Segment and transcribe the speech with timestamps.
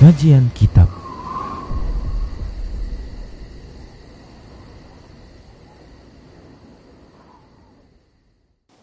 [0.00, 0.88] Kajian Kitab.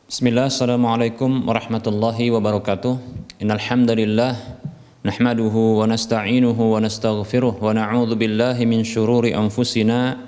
[0.05, 3.01] Bismillah, Assalamualaikum warahmatullahi wabarakatuh.
[3.41, 4.61] Innalhamdulillah
[5.01, 10.21] Nahmaduhu wa nasta'inuhu wa nastaghfiruh Wa na'udhu billahi min syururi anfusina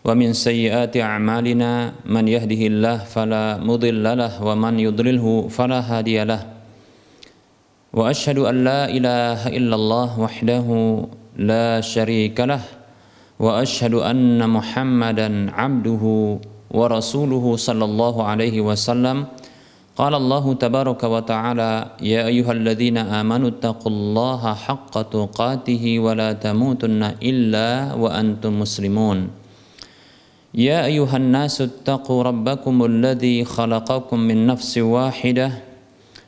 [0.00, 2.00] Wa min sayyiati a'malina.
[2.08, 6.57] Man yahdihillah fala mudillalah Wa man yudlilhu fala hadiyalah
[7.93, 11.05] Wa ashadu an la ilaha illallah wahdahu
[11.37, 12.63] la sharika lah
[13.37, 16.41] Wa ashadu anna muhammadan abduhu
[16.73, 19.17] ورسوله صلى الله عليه وسلم
[19.93, 27.93] قال الله تبارك وتعالى يا أيها الذين آمنوا اتقوا الله حق تقاته ولا تموتن إلا
[27.93, 29.17] وأنتم مسلمون
[30.57, 35.47] يا أيها الناس اتقوا ربكم الذي خلقكم من نفس واحدة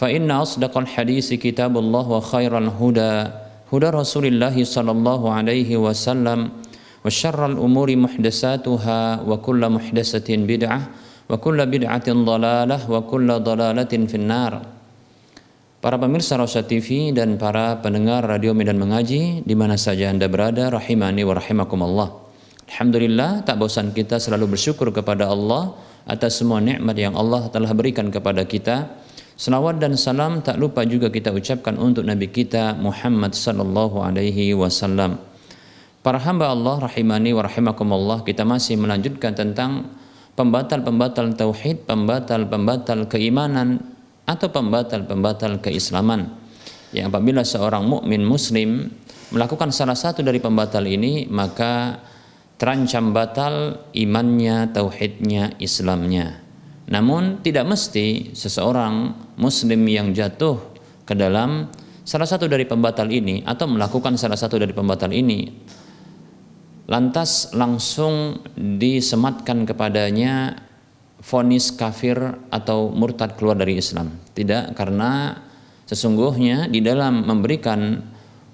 [0.00, 3.14] فإن أصدق الحديث كتاب الله وخير الهدى
[3.72, 6.40] هدى رسول الله صلى الله عليه وسلم
[7.04, 10.80] وشر الأمور محدثاتها وكل محدثة بدعة
[11.30, 14.54] وكل بدعة ضلالة وكل ضلالة في النار
[15.76, 20.66] Para pemirsa Rosa TV dan para pendengar radio Medan Mengaji di mana saja Anda berada
[20.66, 22.08] rahimani wa rahimakumullah.
[22.66, 28.10] Alhamdulillah tak bosan kita selalu bersyukur kepada Allah atas semua nikmat yang Allah telah berikan
[28.10, 28.99] kepada kita.
[29.39, 35.17] Selawat dan salam tak lupa juga kita ucapkan untuk Nabi kita Muhammad sallallahu alaihi wasallam.
[36.01, 39.93] Para hamba Allah rahimani wa rahimakumullah kita masih melanjutkan tentang
[40.33, 43.81] pembatal-pembatal tauhid, pembatal-pembatal keimanan
[44.25, 46.33] atau pembatal-pembatal keislaman.
[46.91, 48.91] Yang apabila seorang mukmin muslim
[49.31, 52.03] melakukan salah satu dari pembatal ini maka
[52.59, 56.41] terancam batal imannya, tauhidnya, Islamnya.
[56.91, 60.61] Namun tidak mesti seseorang muslim yang jatuh
[61.03, 61.67] ke dalam
[62.05, 65.49] salah satu dari pembatal ini atau melakukan salah satu dari pembatal ini
[66.91, 70.59] lantas langsung disematkan kepadanya
[71.23, 72.17] vonis kafir
[72.49, 74.11] atau murtad keluar dari Islam.
[74.33, 75.39] Tidak, karena
[75.85, 78.01] sesungguhnya di dalam memberikan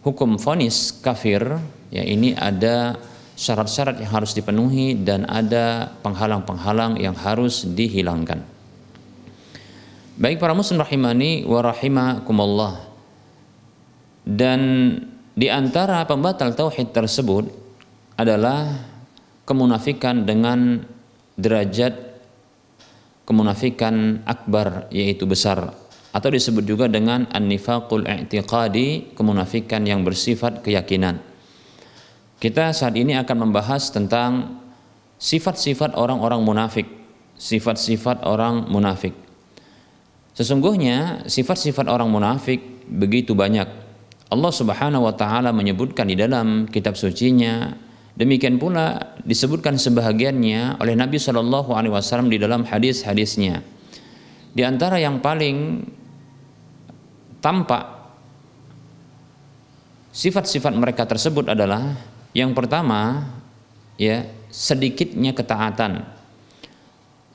[0.04, 1.42] hukum vonis kafir,
[1.90, 3.00] ya ini ada
[3.40, 8.57] syarat-syarat yang harus dipenuhi dan ada penghalang-penghalang yang harus dihilangkan.
[10.18, 12.90] Baik para muslim rahimani wa rahimakumullah.
[14.26, 14.62] Dan
[15.38, 17.46] di antara pembatal tauhid tersebut
[18.18, 18.66] adalah
[19.46, 20.82] kemunafikan dengan
[21.38, 21.94] derajat
[23.30, 25.78] kemunafikan akbar yaitu besar
[26.10, 31.22] atau disebut juga dengan an-nifaqul i'tiqadi kemunafikan yang bersifat keyakinan.
[32.42, 34.66] Kita saat ini akan membahas tentang
[35.22, 36.90] sifat-sifat orang-orang munafik,
[37.38, 39.27] sifat-sifat orang munafik.
[40.38, 43.66] Sesungguhnya sifat-sifat orang munafik begitu banyak.
[44.30, 47.74] Allah Subhanahu wa taala menyebutkan di dalam kitab sucinya
[48.18, 53.62] Demikian pula disebutkan sebahagiannya oleh Nabi Shallallahu Alaihi Wasallam di dalam hadis-hadisnya.
[54.58, 55.86] Di antara yang paling
[57.38, 57.86] tampak
[60.10, 61.94] sifat-sifat mereka tersebut adalah
[62.34, 63.30] yang pertama
[64.02, 66.02] ya sedikitnya ketaatan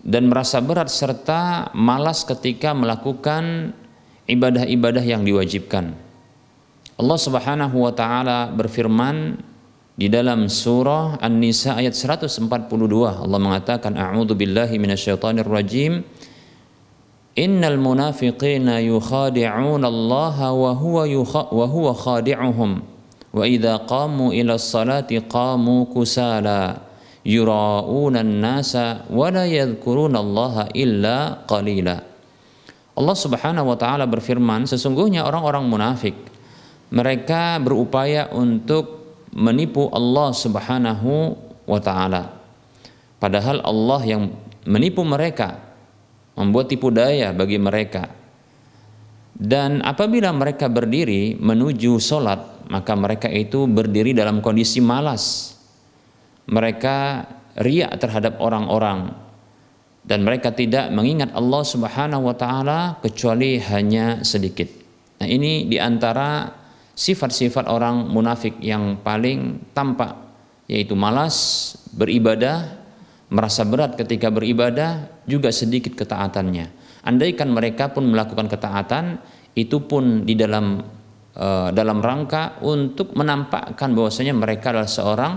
[0.02, 3.74] dan merasa berat serta malas ketika melakukan
[4.26, 5.94] ibadah-ibadah yang diwajibkan.
[6.98, 9.38] Allah Subhanahu wa taala berfirman
[9.96, 12.48] di dalam surah An-Nisa ayat 142
[13.22, 16.02] Allah mengatakan a'udzu billahi minasyaitonir rajim
[17.32, 21.08] Innal munafiqina yukhadi'una Allah wa huwa
[21.48, 22.84] wa huwa khadi'uhum.
[23.32, 26.91] Wa idza qamu ila salati qamu kusala
[27.22, 31.16] yura'una an-nasa wa la yadhkuruna Allah illa
[31.46, 31.96] qalila
[32.92, 36.16] Allah Subhanahu wa taala berfirman sesungguhnya orang-orang munafik
[36.92, 39.02] mereka berupaya untuk
[39.32, 41.12] menipu Allah Subhanahu
[41.64, 42.36] wa taala.
[43.16, 44.22] Padahal Allah yang
[44.68, 45.56] menipu mereka,
[46.36, 48.12] membuat tipu daya bagi mereka.
[49.32, 55.51] Dan apabila mereka berdiri menuju solat, maka mereka itu berdiri dalam kondisi malas.
[56.50, 56.96] Mereka
[57.60, 59.12] riak terhadap orang-orang
[60.02, 64.66] dan mereka tidak mengingat Allah Subhanahu wa taala kecuali hanya sedikit.
[65.22, 66.50] Nah, ini di antara
[66.92, 70.18] sifat-sifat orang munafik yang paling tampak
[70.66, 71.36] yaitu malas
[71.94, 72.80] beribadah,
[73.30, 76.72] merasa berat ketika beribadah, juga sedikit ketaatannya.
[77.02, 79.20] Andaikan mereka pun melakukan ketaatan,
[79.52, 80.80] itu pun di dalam
[81.36, 85.32] uh, dalam rangka untuk menampakkan bahwasanya mereka adalah seorang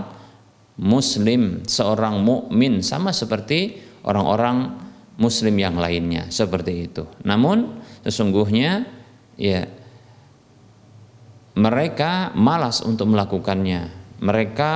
[0.76, 4.76] muslim, seorang mukmin sama seperti orang-orang
[5.16, 7.04] muslim yang lainnya, seperti itu.
[7.24, 8.84] Namun sesungguhnya
[9.40, 9.64] ya
[11.56, 13.88] mereka malas untuk melakukannya.
[14.20, 14.72] Mereka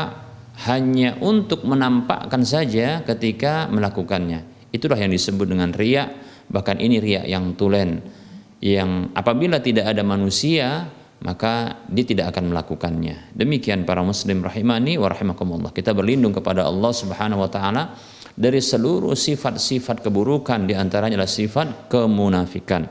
[0.69, 4.44] hanya untuk menampakkan saja ketika melakukannya.
[4.73, 6.08] Itulah yang disebut dengan riak,
[6.49, 8.00] bahkan ini riak yang tulen.
[8.61, 10.88] Yang apabila tidak ada manusia,
[11.21, 13.37] maka dia tidak akan melakukannya.
[13.37, 15.69] Demikian para muslim rahimani wa rahimakumullah.
[15.73, 17.93] Kita berlindung kepada Allah Subhanahu wa taala
[18.33, 22.89] dari seluruh sifat-sifat keburukan di antaranya adalah sifat kemunafikan.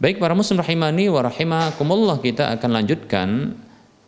[0.00, 3.28] Baik para muslim rahimani wa rahimakumullah kita akan lanjutkan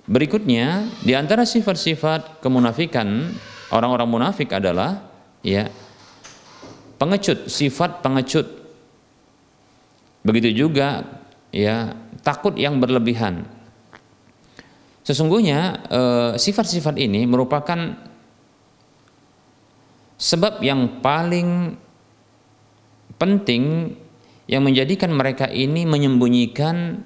[0.08, 3.30] berikutnya di antara sifat-sifat kemunafikan
[3.68, 5.06] orang-orang munafik adalah
[5.44, 5.68] ya
[6.96, 8.48] pengecut, sifat pengecut.
[10.24, 11.04] Begitu juga
[11.52, 11.92] ya
[12.24, 13.44] takut yang berlebihan.
[15.04, 17.76] Sesungguhnya eh, sifat-sifat ini merupakan
[20.16, 21.76] sebab yang paling
[23.20, 23.94] penting
[24.48, 27.04] yang menjadikan mereka ini menyembunyikan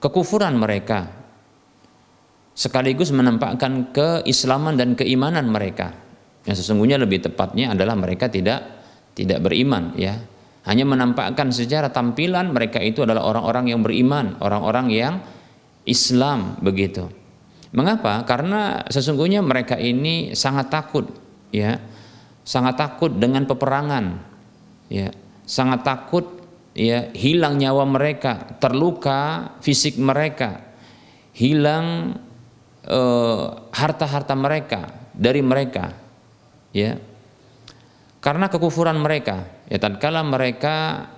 [0.00, 1.12] kekufuran mereka
[2.54, 5.96] sekaligus menampakkan keislaman dan keimanan mereka
[6.44, 8.62] yang sesungguhnya lebih tepatnya adalah mereka tidak
[9.16, 10.20] tidak beriman ya
[10.64, 15.14] hanya menampakkan secara tampilan mereka itu adalah orang-orang yang beriman orang-orang yang
[15.84, 17.12] Islam begitu.
[17.74, 18.24] Mengapa?
[18.24, 21.10] Karena sesungguhnya mereka ini sangat takut
[21.52, 21.76] ya.
[22.44, 24.20] Sangat takut dengan peperangan
[24.88, 25.12] ya.
[25.44, 26.24] Sangat takut
[26.74, 30.60] ya hilang nyawa mereka, terluka fisik mereka,
[31.36, 32.18] hilang
[32.82, 35.94] eh, harta-harta mereka dari mereka,
[36.74, 36.98] ya.
[38.18, 41.08] Karena kekufuran mereka, ya tatkala mereka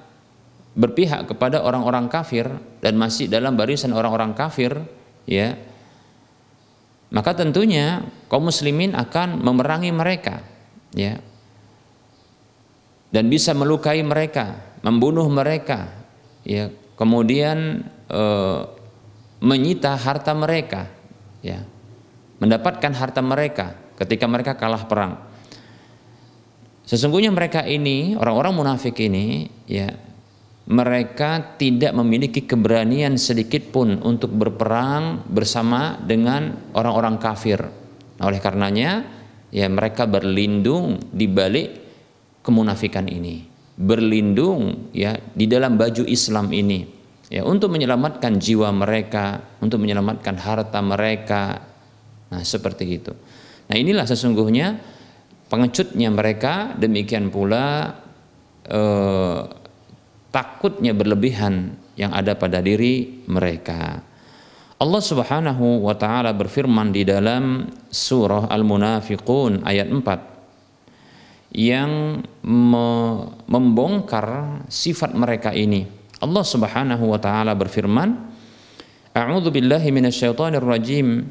[0.76, 2.52] berpihak kepada orang-orang kafir
[2.84, 4.76] dan masih dalam barisan orang-orang kafir,
[5.24, 5.56] ya.
[7.08, 10.44] Maka tentunya kaum muslimin akan memerangi mereka,
[10.92, 11.16] ya.
[13.08, 15.88] Dan bisa melukai mereka, membunuh mereka,
[16.44, 16.68] ya,
[17.00, 18.22] kemudian e,
[19.40, 20.92] menyita harta mereka,
[21.40, 21.64] ya,
[22.36, 25.16] mendapatkan harta mereka ketika mereka kalah perang.
[26.86, 29.90] Sesungguhnya mereka ini, orang-orang munafik ini, ya,
[30.70, 37.58] mereka tidak memiliki keberanian sedikit pun untuk berperang bersama dengan orang-orang kafir.
[38.16, 39.02] Nah, oleh karenanya,
[39.50, 41.68] ya mereka berlindung di balik
[42.46, 46.88] kemunafikan ini berlindung ya di dalam baju Islam ini
[47.28, 51.60] ya untuk menyelamatkan jiwa mereka, untuk menyelamatkan harta mereka.
[52.26, 53.12] Nah, seperti itu.
[53.70, 54.80] Nah, inilah sesungguhnya
[55.46, 57.96] pengecutnya mereka, demikian pula
[58.66, 59.40] eh,
[60.34, 64.04] takutnya berlebihan yang ada pada diri mereka.
[64.76, 72.88] Allah Subhanahu wa taala berfirman di dalam surah Al-Munafiqun ayat 4 yang me
[73.48, 75.88] membongkar sifat mereka ini.
[76.20, 78.36] Allah Subhanahu wa taala berfirman,
[79.16, 81.24] A'udzu billahi minasyaitonir rajim.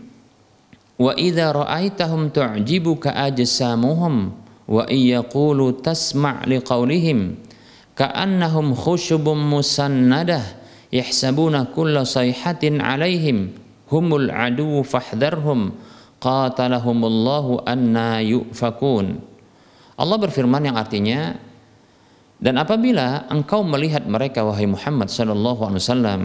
[0.96, 4.32] Wa idza ra'aitahum tu'jibuka ajsamuhum
[4.66, 7.36] wa iyaqulu tasma' liqaulihim
[8.00, 10.42] ka'annahum khushubun musannadah
[10.96, 13.52] yahsabuna kulla sayhatin 'alaihim
[13.92, 15.75] humul adu fahdharhum
[16.24, 19.20] qatalahumullahu anna yufakun.
[20.00, 21.36] Allah berfirman yang artinya
[22.40, 26.22] dan apabila engkau melihat mereka wahai Muhammad sallallahu alaihi wasallam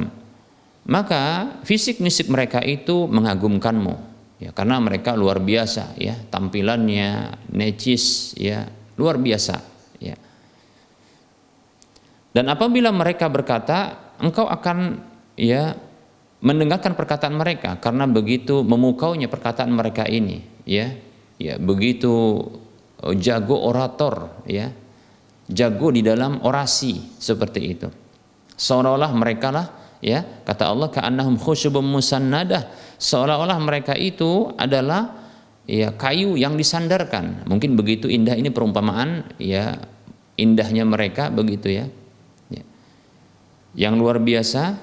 [0.86, 4.09] maka fisik-fisik mereka itu mengagumkanmu
[4.40, 6.16] ya karena mereka luar biasa ya.
[6.16, 8.66] Tampilannya necis ya
[8.96, 9.56] luar biasa
[10.00, 10.16] ya.
[12.32, 14.98] Dan apabila mereka berkata engkau akan
[15.36, 15.76] ya
[16.40, 20.90] mendengarkan perkataan mereka karena begitu memukaunya perkataan mereka ini ya.
[21.40, 22.44] Ya begitu
[23.00, 24.68] Oh, jago orator ya.
[25.50, 27.88] Jago di dalam orasi seperti itu.
[28.54, 29.66] Seolah-olah mereka lah
[29.98, 32.70] ya kata Allah ka'annahum khusyubun musannadah
[33.00, 35.16] seolah-olah mereka itu adalah
[35.64, 39.80] ya kayu yang disandarkan mungkin begitu indah ini perumpamaan ya
[40.36, 41.86] indahnya mereka begitu ya,
[42.52, 42.62] ya.
[43.72, 44.76] yang luar biasa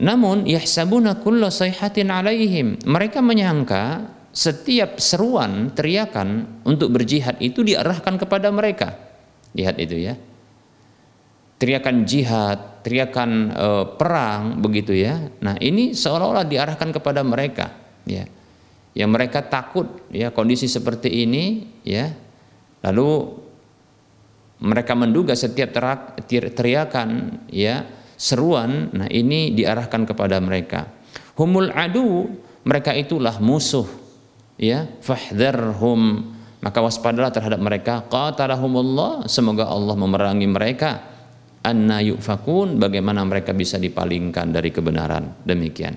[0.00, 8.48] namun yahsabuna kulla sayhatin alaihim mereka menyangka setiap seruan, teriakan untuk berjihad itu diarahkan kepada
[8.48, 8.96] mereka.
[9.52, 10.16] Lihat itu ya.
[11.60, 15.30] Teriakan jihad, teriakan e, perang begitu ya.
[15.40, 17.72] Nah, ini seolah-olah diarahkan kepada mereka
[18.04, 18.26] ya.
[18.92, 22.12] Yang mereka takut ya kondisi seperti ini ya.
[22.82, 23.40] Lalu
[24.62, 30.86] mereka menduga setiap terak, teriakan ya seruan nah ini diarahkan kepada mereka.
[31.34, 32.30] Humul adu
[32.62, 33.86] mereka itulah musuh
[34.60, 36.30] ya fahdharhum
[36.62, 41.11] maka waspadalah terhadap mereka qatalahumullah semoga Allah memerangi mereka
[41.62, 45.96] anna yufakun bagaimana mereka bisa dipalingkan dari kebenaran demikian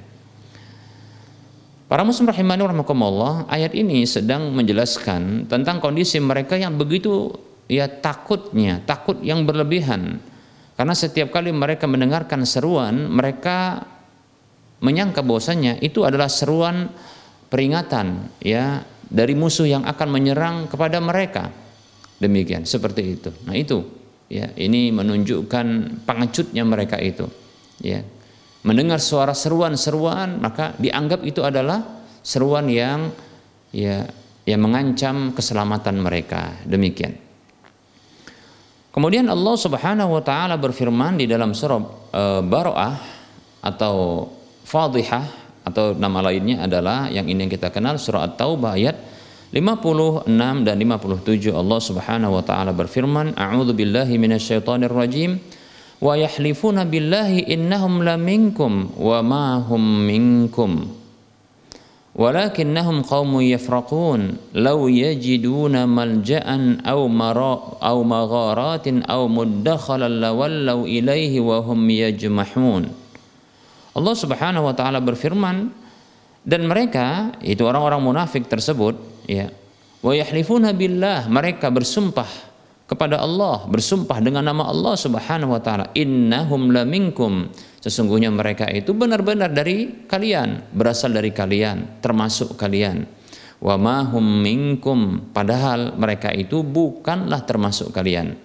[1.85, 7.29] Para muslim rahimani rahimakumullah ayat ini sedang menjelaskan tentang kondisi mereka yang begitu
[7.69, 10.17] ya takutnya takut yang berlebihan
[10.73, 13.85] karena setiap kali mereka mendengarkan seruan mereka
[14.81, 16.89] menyangka bahwasanya itu adalah seruan
[17.53, 21.53] peringatan ya dari musuh yang akan menyerang kepada mereka.
[22.19, 23.29] Demikian, seperti itu.
[23.43, 23.83] Nah, itu
[24.31, 25.65] ya, ini menunjukkan
[26.05, 27.27] pengecutnya mereka itu.
[27.81, 28.01] Ya.
[28.65, 33.13] Mendengar suara seruan-seruan maka dianggap itu adalah seruan yang
[33.69, 34.09] ya
[34.45, 36.57] yang mengancam keselamatan mereka.
[36.65, 37.13] Demikian.
[38.89, 41.81] Kemudian Allah Subhanahu wa taala berfirman di dalam surah
[42.15, 42.95] uh, Baroah
[43.59, 44.25] atau
[44.65, 45.25] Fadhihah
[45.65, 48.95] atau nama lainnya adalah yang ini yang kita kenal surah At-Taubah ayat
[49.53, 50.25] 56
[50.65, 55.37] dan 57 Allah Subhanahu wa taala berfirman A'udzu billahi minasyaitonir rajim
[56.01, 60.71] wa yahlifuna billahi innahum laminkum wa ma hum minkum.
[62.15, 64.39] Qaumun yafraqun.
[64.55, 72.87] Law yajiduna malja'an aw mara aw magharatin aw muddakhalan lawallaw ilaihi wa hum yajmahun.
[73.95, 75.71] Allah Subhanahu wa taala berfirman
[76.43, 79.51] dan mereka itu orang-orang munafik tersebut ya.
[80.01, 81.25] Wa yahlifuna billah.
[81.27, 82.29] Mereka bersumpah
[82.85, 85.89] kepada Allah bersumpah dengan nama Allah Subhanahu wa taala.
[85.97, 87.49] Innahum laminkum
[87.81, 93.09] sesungguhnya mereka itu benar-benar dari kalian berasal dari kalian termasuk kalian.
[93.57, 95.33] Wa ma hum minkum.
[95.33, 98.37] Padahal mereka itu bukanlah termasuk kalian.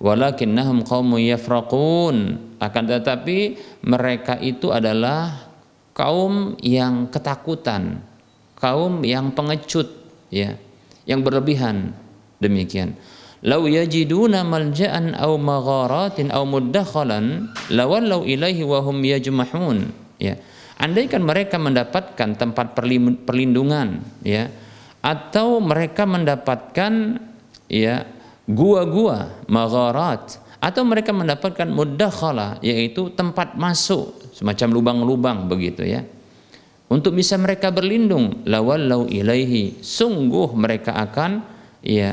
[0.00, 2.16] Walakinnahum qaumun yafraqun.
[2.58, 5.52] Akan tetapi mereka itu adalah
[5.92, 8.00] kaum yang ketakutan
[8.64, 10.03] kaum yang pengecut
[10.34, 10.58] ya.
[11.06, 11.94] Yang berlebihan.
[12.42, 12.98] Demikian.
[13.44, 19.94] Lau yajiduna malja'an aw magharatin aw muddakhalan lawallau ilaihi wa hum yajmahun.
[20.18, 20.40] Ya.
[20.80, 22.74] Andaikan mereka mendapatkan tempat
[23.24, 24.50] perlindungan ya
[25.04, 27.20] atau mereka mendapatkan
[27.70, 28.08] ya
[28.48, 36.02] gua-gua, magharat atau mereka mendapatkan mudakhala yaitu tempat masuk semacam lubang-lubang begitu ya.
[36.92, 41.40] Untuk bisa mereka berlindung lawallau ilaihi sungguh mereka akan
[41.80, 42.12] ya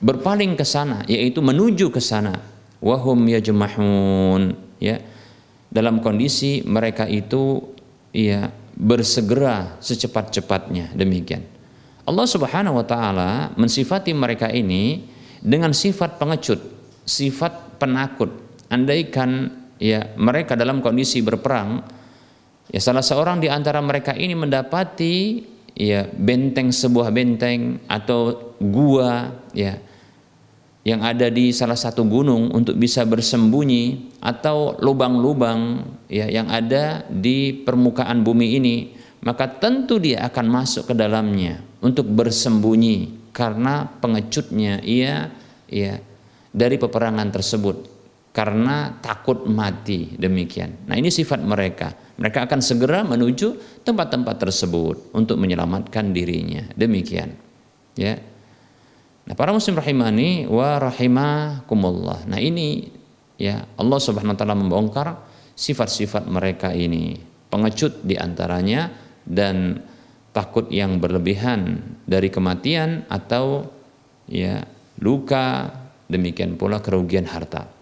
[0.00, 2.40] berpaling ke sana yaitu menuju ke sana.
[2.78, 5.02] Wahum yajmahun ya.
[5.68, 7.60] Dalam kondisi mereka itu
[8.16, 10.96] ya bersegera secepat-cepatnya.
[10.96, 11.44] Demikian.
[12.08, 13.30] Allah Subhanahu wa taala
[13.60, 15.04] mensifati mereka ini
[15.44, 16.56] dengan sifat pengecut,
[17.04, 18.32] sifat penakut.
[18.72, 21.84] Andaikan ya mereka dalam kondisi berperang,
[22.72, 25.44] ya salah seorang di antara mereka ini mendapati
[25.76, 29.78] ya benteng sebuah benteng atau gua ya
[30.86, 37.52] yang ada di salah satu gunung untuk bisa bersembunyi atau lubang-lubang ya yang ada di
[37.52, 38.76] permukaan bumi ini
[39.20, 45.28] maka tentu dia akan masuk ke dalamnya untuk bersembunyi karena pengecutnya ia
[45.68, 46.00] ya
[46.54, 47.76] dari peperangan tersebut
[48.32, 50.86] karena takut mati demikian.
[50.86, 51.90] Nah, ini sifat mereka.
[52.18, 56.66] Mereka akan segera menuju tempat-tempat tersebut untuk menyelamatkan dirinya.
[56.74, 57.30] Demikian.
[57.94, 58.18] Ya.
[59.22, 62.26] Nah, para muslim rahimani wa rahimakumullah.
[62.26, 62.90] Nah, ini
[63.38, 65.06] ya Allah Subhanahu wa taala membongkar
[65.54, 67.22] sifat-sifat mereka ini.
[67.48, 68.90] Pengecut di antaranya
[69.22, 69.78] dan
[70.34, 73.62] takut yang berlebihan dari kematian atau
[74.26, 74.66] ya
[75.00, 75.70] luka
[76.10, 77.77] demikian pula kerugian harta.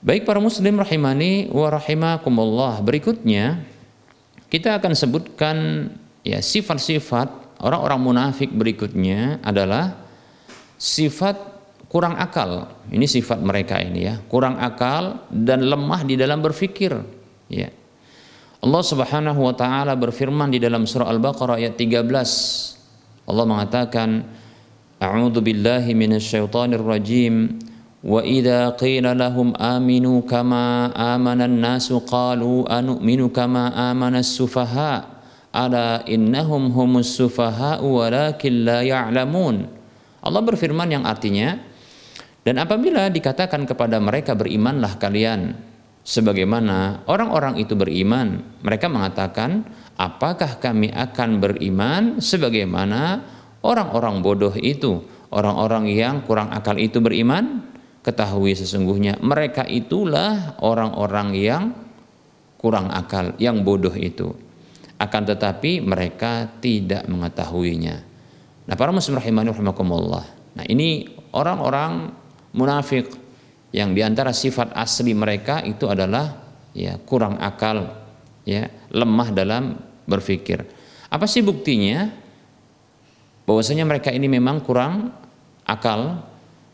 [0.00, 2.80] Baik para muslim rahimani wa rahimakumullah.
[2.80, 3.60] Berikutnya
[4.48, 5.56] kita akan sebutkan
[6.24, 10.00] ya sifat-sifat orang-orang munafik berikutnya adalah
[10.80, 11.36] sifat
[11.92, 12.72] kurang akal.
[12.88, 16.96] Ini sifat mereka ini ya, kurang akal dan lemah di dalam berfikir,
[17.52, 17.68] ya.
[18.64, 23.28] Allah Subhanahu wa taala berfirman di dalam surah Al-Baqarah ayat 13.
[23.28, 24.24] Allah mengatakan,
[24.96, 27.68] "A'udzu billahi minasyaitonir rajim."
[28.00, 35.20] Idza qila lahum aminu kama amana an-nasu qalu anu'minu kama amana as-sufaha
[35.52, 39.68] ala innahum humus sufaha walakin la ya'lamun.
[40.24, 41.60] Allah berfirman yang artinya
[42.40, 45.60] Dan apabila dikatakan kepada mereka berimanlah kalian
[46.00, 49.60] sebagaimana orang-orang itu beriman, mereka mengatakan,
[50.00, 53.20] apakah kami akan beriman sebagaimana
[53.60, 57.69] orang-orang bodoh itu, orang-orang yang kurang akal itu beriman?
[58.00, 61.62] Ketahui sesungguhnya mereka itulah orang-orang yang
[62.56, 64.32] kurang akal, yang bodoh itu.
[65.00, 67.96] Akan tetapi mereka tidak mengetahuinya.
[68.68, 70.24] Nah, para muslim rahimani rahimakumullah.
[70.56, 72.12] Nah, ini orang-orang
[72.52, 73.08] munafik
[73.70, 77.86] yang di antara sifat asli mereka itu adalah ya kurang akal
[78.46, 80.66] ya lemah dalam berpikir
[81.10, 82.10] apa sih buktinya
[83.46, 85.14] bahwasanya mereka ini memang kurang
[85.66, 86.22] akal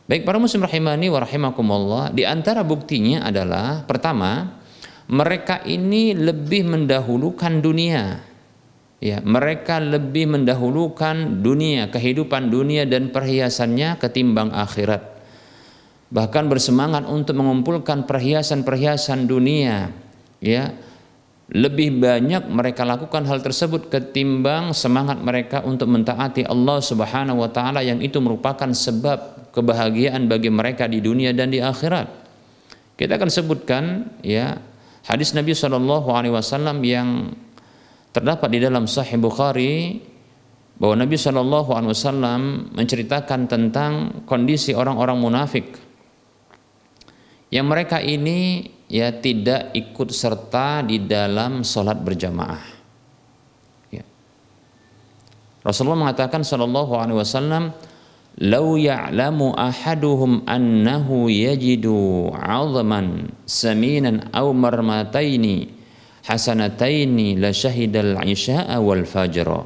[0.06, 4.62] baik para muslim rahimani wa rahimakumullah di antara buktinya adalah pertama
[5.06, 8.22] mereka ini lebih mendahulukan dunia.
[8.96, 15.20] Ya mereka lebih mendahulukan dunia kehidupan dunia dan perhiasannya ketimbang akhirat.
[16.10, 19.92] Bahkan bersemangat untuk mengumpulkan perhiasan-perhiasan dunia.
[20.42, 20.74] Ya
[21.46, 27.86] lebih banyak mereka lakukan hal tersebut ketimbang semangat mereka untuk mentaati Allah Subhanahu wa taala
[27.86, 32.28] yang itu merupakan sebab kebahagiaan bagi mereka di dunia dan di akhirat.
[33.00, 33.84] Kita akan sebutkan
[34.20, 34.60] ya
[35.08, 37.32] hadis Nabi Shallallahu alaihi wasallam yang
[38.12, 40.04] terdapat di dalam Sahih Bukhari
[40.76, 42.40] bahwa Nabi Shallallahu alaihi wasallam
[42.76, 43.92] menceritakan tentang
[44.28, 45.86] kondisi orang-orang munafik
[47.48, 52.64] yang mereka ini ya tidak ikut serta di dalam sholat berjamaah.
[53.94, 54.04] Ya.
[55.62, 57.70] Rasulullah mengatakan Shallallahu Alaihi Wasallam,
[58.36, 65.72] "Lau ya'lamu ahaduhum annahu yajidu 'azman saminan aw marmataini
[66.28, 69.64] hasanataini la syahidal isya'a wal fajra."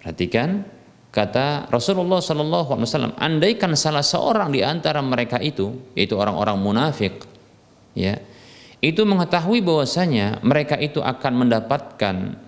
[0.00, 0.64] Perhatikan,
[1.10, 7.26] Kata Rasulullah Sallallahu Alaihi Wasallam, andaikan salah seorang di antara mereka itu, yaitu orang-orang munafik,
[7.98, 8.22] ya,
[8.78, 12.38] itu mengetahui bahwasanya mereka itu akan mendapatkan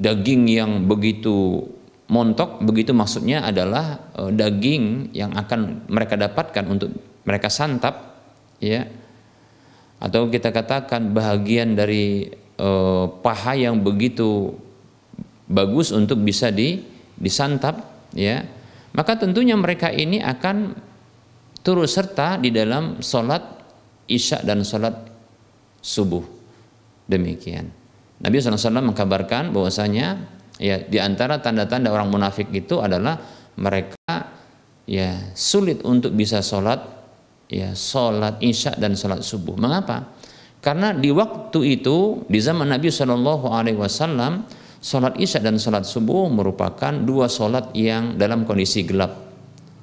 [0.00, 1.68] daging yang begitu
[2.10, 6.90] montok, begitu maksudnya adalah uh, daging yang akan mereka dapatkan untuk
[7.24, 8.20] mereka santap,
[8.60, 8.84] ya,
[10.02, 12.28] atau kita katakan bahagian dari
[12.60, 14.52] uh, paha yang begitu
[15.48, 16.84] bagus untuk bisa di
[17.16, 17.80] disantap
[18.12, 18.44] ya.
[18.94, 20.76] Maka tentunya mereka ini akan
[21.64, 23.42] turut serta di dalam sholat
[24.06, 24.94] isya dan sholat
[25.82, 26.22] subuh.
[27.08, 27.68] Demikian.
[28.22, 30.22] Nabi SAW mengkabarkan bahwasanya
[30.60, 33.18] ya di antara tanda-tanda orang munafik itu adalah
[33.58, 34.34] mereka
[34.86, 36.82] ya sulit untuk bisa sholat
[37.50, 40.14] ya sholat isya dan sholat subuh mengapa
[40.64, 44.48] karena di waktu itu di zaman Nabi Shallallahu Alaihi Wasallam
[44.84, 49.16] Salat Isya dan salat subuh merupakan dua salat yang dalam kondisi gelap.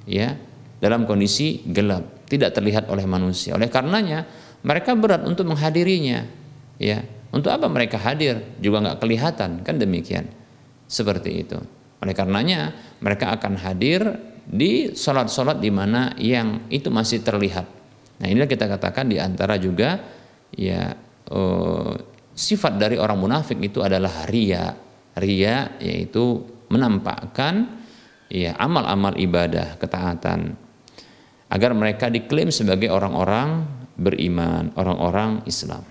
[0.05, 0.38] Ya,
[0.77, 3.57] dalam kondisi gelap, tidak terlihat oleh manusia.
[3.57, 4.29] Oleh karenanya,
[4.62, 6.29] mereka berat untuk menghadirinya.
[6.77, 7.01] Ya,
[7.34, 10.29] untuk apa mereka hadir juga nggak kelihatan, kan demikian.
[10.91, 11.56] Seperti itu.
[12.04, 14.04] Oleh karenanya, mereka akan hadir
[14.43, 17.63] di salat-salat di mana yang itu masih terlihat.
[18.19, 20.04] Nah, inilah kita katakan di antara juga
[20.51, 20.91] ya
[21.32, 21.95] uh,
[22.36, 24.75] sifat dari orang munafik itu adalah ria
[25.15, 27.82] ria yaitu menampakkan
[28.27, 30.56] ya amal-amal ibadah ketaatan
[31.51, 33.67] agar mereka diklaim sebagai orang-orang
[33.99, 35.84] beriman, orang-orang Islam.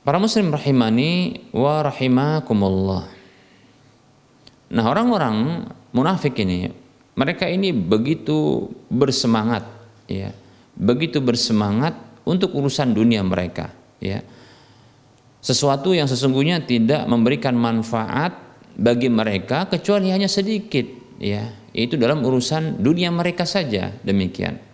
[0.00, 3.04] Para muslim rahimani wa rahimakumullah.
[4.72, 6.72] Nah, orang-orang munafik ini
[7.12, 9.68] mereka ini begitu bersemangat
[10.08, 10.32] ya,
[10.72, 11.92] begitu bersemangat
[12.24, 14.24] untuk urusan dunia mereka ya.
[15.44, 18.32] Sesuatu yang sesungguhnya tidak memberikan manfaat
[18.80, 20.88] bagi mereka kecuali hanya sedikit
[21.20, 21.44] ya.
[21.76, 24.69] Itu dalam urusan dunia mereka saja demikian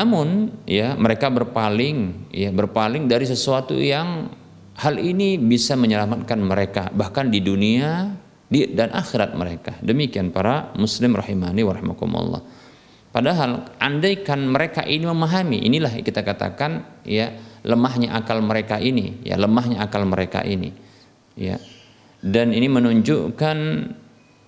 [0.00, 4.32] namun ya mereka berpaling ya berpaling dari sesuatu yang
[4.80, 8.16] hal ini bisa menyelamatkan mereka bahkan di dunia
[8.48, 12.40] di, dan akhirat mereka demikian para muslim rahimani warahmatullah
[13.10, 17.34] Padahal andaikan mereka ini memahami, inilah kita katakan ya
[17.66, 20.70] lemahnya akal mereka ini, ya lemahnya akal mereka ini.
[21.34, 21.58] Ya.
[22.22, 23.58] Dan ini menunjukkan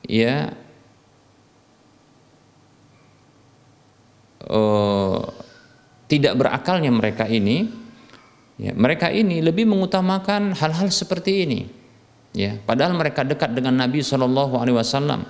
[0.06, 0.54] ya
[4.46, 5.26] uh,
[6.12, 7.72] tidak berakalnya mereka ini
[8.61, 11.61] ya, mereka ini lebih mengutamakan hal-hal seperti ini
[12.37, 15.25] ya padahal mereka dekat dengan Nabi Shallallahu Alaihi Wasallam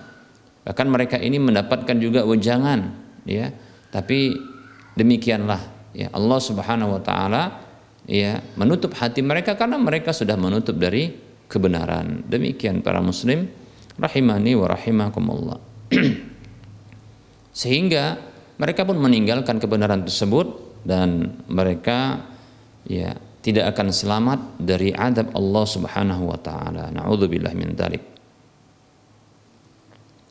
[0.67, 3.55] bahkan mereka ini mendapatkan juga wejangan ya
[3.95, 4.35] tapi
[4.99, 5.63] demikianlah
[5.95, 7.43] ya Allah Subhanahu wa taala
[8.09, 11.13] ya menutup hati mereka karena mereka sudah menutup dari
[11.53, 12.25] kebenaran.
[12.25, 13.45] Demikian para muslim
[14.01, 15.61] rahimani wa rahimakumullah.
[17.61, 18.17] Sehingga
[18.57, 22.27] mereka pun meninggalkan kebenaran tersebut dan mereka
[22.87, 26.95] ya tidak akan selamat dari adab Allah Subhanahu wa taala.
[26.95, 28.03] Nauzubillah min dzalik.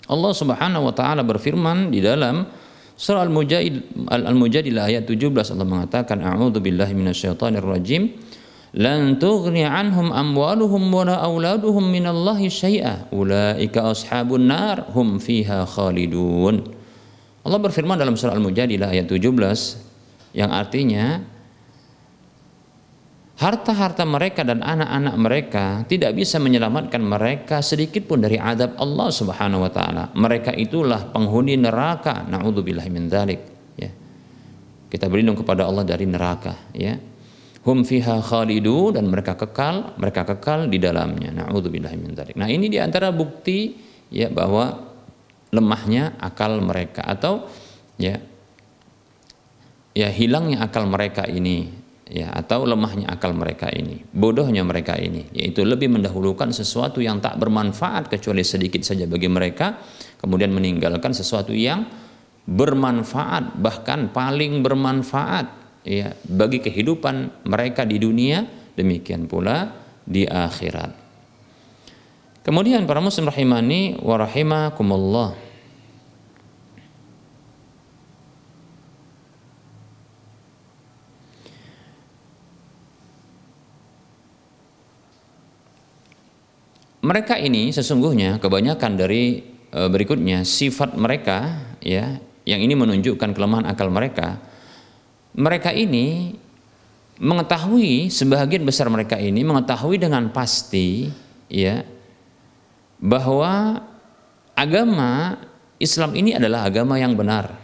[0.07, 2.47] Allah Subhanahu wa taala berfirman di dalam
[2.95, 8.11] surah Al-Mujadilah ayat 17 Allah mengatakan a'udzu billahi minasyaitonir rajim
[8.75, 16.63] lan tughni anhum amwaluhum wala auladuhum minallahi syai'a ulaika ashabun nar hum fiha khalidun
[17.41, 19.90] Allah berfirman dalam surah Al-Mujadilah ayat 17
[20.31, 21.19] yang artinya
[23.41, 29.65] harta-harta mereka dan anak-anak mereka tidak bisa menyelamatkan mereka sedikit pun dari adab Allah Subhanahu
[29.65, 30.03] wa taala.
[30.13, 32.21] Mereka itulah penghuni neraka.
[32.21, 33.41] Nauzubillahi min dzalik,
[33.81, 33.89] ya.
[34.91, 36.93] Kita berlindung kepada Allah dari neraka, ya.
[37.61, 41.33] Hum fiha khalidu dan mereka kekal, mereka kekal di dalamnya.
[41.33, 42.37] Nauzubillahi min dzalik.
[42.37, 43.73] Nah, ini di antara bukti
[44.13, 44.91] ya bahwa
[45.49, 47.49] lemahnya akal mereka atau
[47.97, 48.21] ya
[49.91, 55.63] ya hilangnya akal mereka ini ya atau lemahnya akal mereka ini, bodohnya mereka ini, yaitu
[55.63, 59.79] lebih mendahulukan sesuatu yang tak bermanfaat kecuali sedikit saja bagi mereka,
[60.19, 61.87] kemudian meninggalkan sesuatu yang
[62.43, 65.45] bermanfaat bahkan paling bermanfaat
[65.87, 68.43] ya bagi kehidupan mereka di dunia,
[68.75, 69.71] demikian pula
[70.03, 70.99] di akhirat.
[72.41, 75.50] Kemudian para muslim rahimani wa rahimakumullah.
[87.01, 89.41] Mereka ini sesungguhnya kebanyakan dari
[89.73, 94.37] e, berikutnya sifat mereka ya yang ini menunjukkan kelemahan akal mereka.
[95.33, 96.37] Mereka ini
[97.21, 101.09] mengetahui sebagian besar mereka ini mengetahui dengan pasti
[101.49, 101.85] ya
[103.01, 103.81] bahwa
[104.53, 105.41] agama
[105.81, 107.57] Islam ini adalah agama yang benar.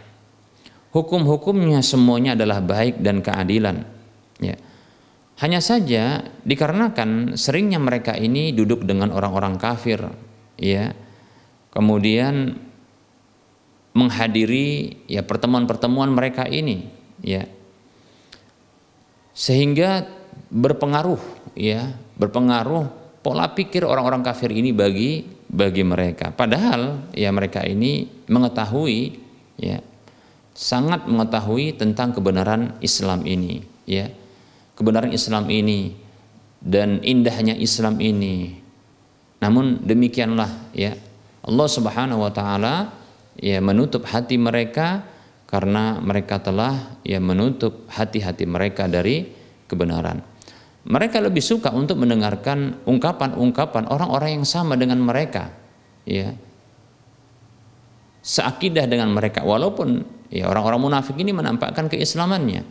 [0.90, 3.86] Hukum-hukumnya semuanya adalah baik dan keadilan
[4.42, 4.56] ya
[5.38, 10.02] hanya saja dikarenakan seringnya mereka ini duduk dengan orang-orang kafir,
[10.58, 10.90] ya.
[11.70, 12.58] Kemudian
[13.94, 16.90] menghadiri ya pertemuan-pertemuan mereka ini,
[17.22, 17.46] ya.
[19.30, 20.10] Sehingga
[20.50, 21.22] berpengaruh
[21.54, 22.90] ya, berpengaruh
[23.22, 26.34] pola pikir orang-orang kafir ini bagi bagi mereka.
[26.34, 29.22] Padahal ya mereka ini mengetahui
[29.54, 29.78] ya
[30.50, 34.10] sangat mengetahui tentang kebenaran Islam ini, ya
[34.78, 35.98] kebenaran Islam ini
[36.62, 38.54] dan indahnya Islam ini.
[39.42, 40.94] Namun demikianlah ya
[41.42, 42.94] Allah Subhanahu wa taala
[43.34, 45.02] ya menutup hati mereka
[45.50, 49.26] karena mereka telah ya menutup hati-hati mereka dari
[49.66, 50.22] kebenaran.
[50.86, 55.52] Mereka lebih suka untuk mendengarkan ungkapan-ungkapan orang-orang yang sama dengan mereka
[56.08, 56.32] ya
[58.24, 62.64] seakidah dengan mereka walaupun ya orang-orang munafik ini menampakkan keislamannya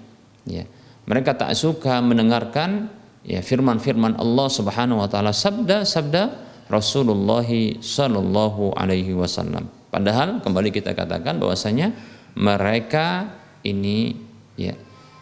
[0.49, 0.65] ya
[1.07, 2.91] mereka tak suka mendengarkan
[3.23, 6.35] ya firman-firman Allah Subhanahu wa taala sabda-sabda
[6.67, 7.47] Rasulullah
[7.79, 9.71] sallallahu alaihi wasallam.
[9.87, 11.95] Padahal kembali kita katakan bahwasanya
[12.35, 13.31] mereka
[13.63, 14.19] ini
[14.59, 14.75] ya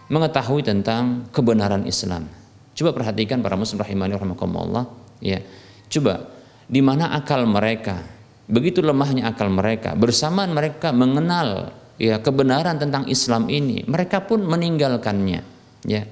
[0.10, 2.26] mengetahui tentang kebenaran Islam.
[2.74, 4.90] Coba perhatikan para muslim rahimani rahimakumullah
[5.22, 5.38] ya.
[5.86, 6.34] Coba
[6.66, 8.02] di mana akal mereka?
[8.50, 9.94] Begitu lemahnya akal mereka.
[9.94, 15.55] Bersamaan mereka mengenal ya kebenaran tentang Islam ini, mereka pun meninggalkannya
[15.86, 16.04] ya.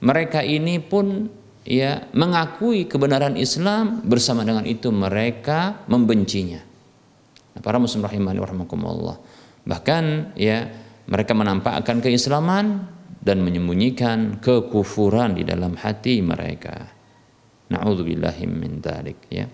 [0.00, 1.28] Mereka ini pun
[1.64, 6.60] ya mengakui kebenaran Islam bersama dengan itu mereka membencinya.
[7.54, 9.16] Nah, para muslim rahimani warahmatullah
[9.66, 10.70] bahkan ya
[11.10, 12.88] mereka menampakkan keislaman
[13.20, 16.88] dan menyembunyikan kekufuran di dalam hati mereka.
[17.70, 19.46] Na'udzubillahim min dzalik ya.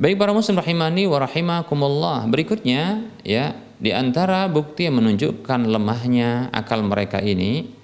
[0.00, 2.24] Baik para muslim rahimani wa rahimakumullah.
[2.30, 7.79] Berikutnya ya di antara bukti yang menunjukkan lemahnya akal mereka ini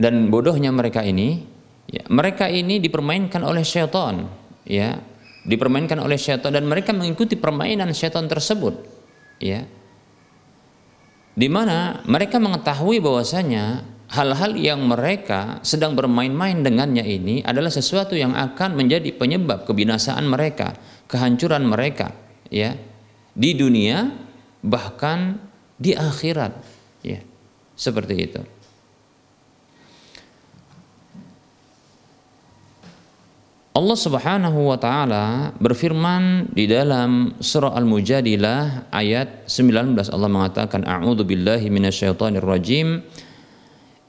[0.00, 1.44] dan bodohnya mereka ini
[1.86, 4.26] ya, mereka ini dipermainkan oleh syaitan
[4.66, 4.98] ya.
[5.44, 8.80] Dipermainkan oleh syaitan dan mereka mengikuti permainan syaitan tersebut
[9.36, 9.60] ya.
[11.36, 18.32] Di mana mereka mengetahui bahwasanya hal-hal yang mereka sedang bermain-main dengannya ini adalah sesuatu yang
[18.32, 20.78] akan menjadi penyebab kebinasaan mereka,
[21.10, 22.14] kehancuran mereka,
[22.48, 22.78] ya,
[23.34, 24.14] di dunia
[24.62, 25.42] bahkan
[25.74, 26.54] di akhirat,
[27.02, 27.20] ya,
[27.74, 28.40] seperti itu.
[33.74, 41.74] Allah Subhanahu wa taala berfirman di dalam surah Al-Mujadilah ayat 19 Allah mengatakan a'udzu billahi
[41.74, 43.02] minasyaitonir rajim.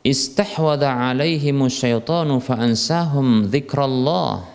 [0.06, 4.45] Istahwadha 'alaihimus syaitanu fa'ansahum dzikrallah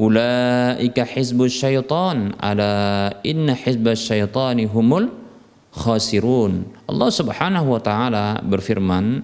[0.00, 2.32] ulaika hizbus syaitan.
[2.40, 5.12] Ala inna hizbas syaitani humul
[5.76, 6.64] khasirun.
[6.88, 9.20] Allah Subhanahu wa taala berfirman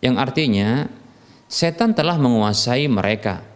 [0.00, 0.88] yang artinya
[1.52, 3.52] setan telah menguasai mereka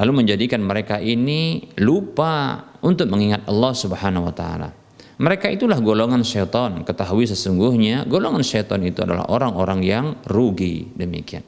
[0.00, 4.72] lalu menjadikan mereka ini lupa untuk mengingat Allah Subhanahu wa taala.
[5.20, 6.80] Mereka itulah golongan syaitan.
[6.80, 11.44] Ketahui sesungguhnya golongan syaitan itu adalah orang-orang yang rugi demikian.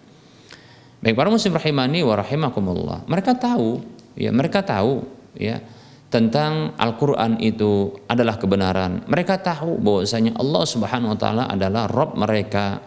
[1.01, 3.09] Baik para muslim rahimani wa rahimakumullah.
[3.09, 3.81] Mereka tahu,
[4.13, 5.65] ya mereka tahu ya
[6.13, 9.09] tentang Al-Qur'an itu adalah kebenaran.
[9.09, 12.85] Mereka tahu bahwasanya Allah Subhanahu wa taala adalah Rabb mereka,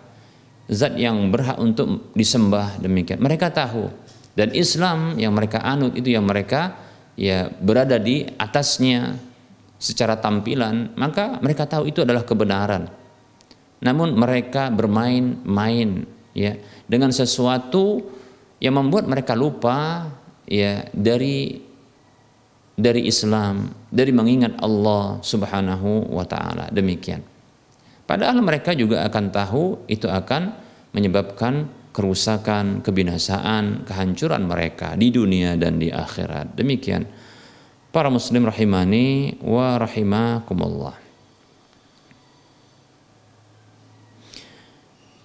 [0.69, 3.17] zat yang berhak untuk disembah demikian.
[3.17, 4.04] Mereka tahu
[4.35, 6.75] dan Islam yang mereka anut itu yang mereka
[7.15, 9.15] ya berada di atasnya
[9.79, 12.91] secara tampilan maka mereka tahu itu adalah kebenaran.
[13.79, 16.03] Namun mereka bermain-main
[16.35, 18.03] ya dengan sesuatu
[18.59, 20.11] yang membuat mereka lupa
[20.43, 21.63] ya dari
[22.75, 26.67] dari Islam dari mengingat Allah Subhanahu wa taala.
[26.75, 27.23] Demikian.
[28.05, 30.53] Padahal mereka juga akan tahu itu akan
[30.93, 36.59] menyebabkan kerusakan, kebinasaan, kehancuran mereka di dunia dan di akhirat.
[36.59, 37.07] Demikian
[37.95, 40.99] para muslim rahimani wa rahimakumullah.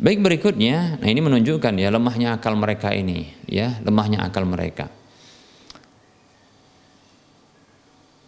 [0.01, 4.89] Baik berikutnya, nah ini menunjukkan ya lemahnya akal mereka ini, ya lemahnya akal mereka.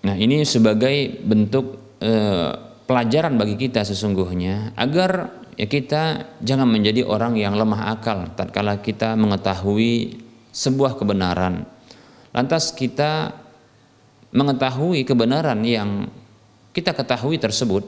[0.02, 2.50] Nah ini sebagai bentuk eh,
[2.85, 9.15] pelajaran bagi kita sesungguhnya agar ya kita jangan menjadi orang yang lemah akal tatkala kita
[9.17, 10.21] mengetahui
[10.53, 11.65] sebuah kebenaran.
[12.33, 13.37] Lantas kita
[14.33, 16.09] mengetahui kebenaran yang
[16.73, 17.85] kita ketahui tersebut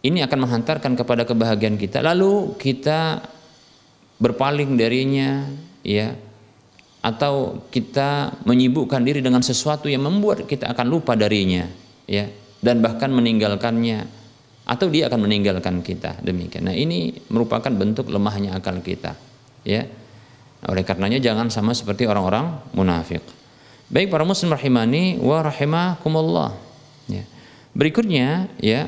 [0.00, 2.00] ini akan menghantarkan kepada kebahagiaan kita.
[2.00, 3.20] Lalu kita
[4.20, 5.48] berpaling darinya
[5.84, 6.12] ya
[7.00, 11.64] atau kita menyibukkan diri dengan sesuatu yang membuat kita akan lupa darinya
[12.04, 12.28] ya
[12.60, 14.19] dan bahkan meninggalkannya
[14.70, 16.70] atau dia akan meninggalkan kita demikian.
[16.70, 19.18] Nah ini merupakan bentuk lemahnya akal kita,
[19.66, 19.82] ya.
[20.70, 23.24] Oleh karenanya jangan sama seperti orang-orang munafik.
[23.90, 26.54] Baik para muslim rahimani wa rahimakumullah.
[27.10, 27.26] Ya.
[27.74, 28.86] Berikutnya ya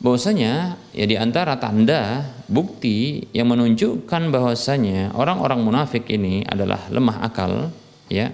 [0.00, 7.72] bahwasanya ya di antara tanda bukti yang menunjukkan bahwasanya orang-orang munafik ini adalah lemah akal
[8.08, 8.32] ya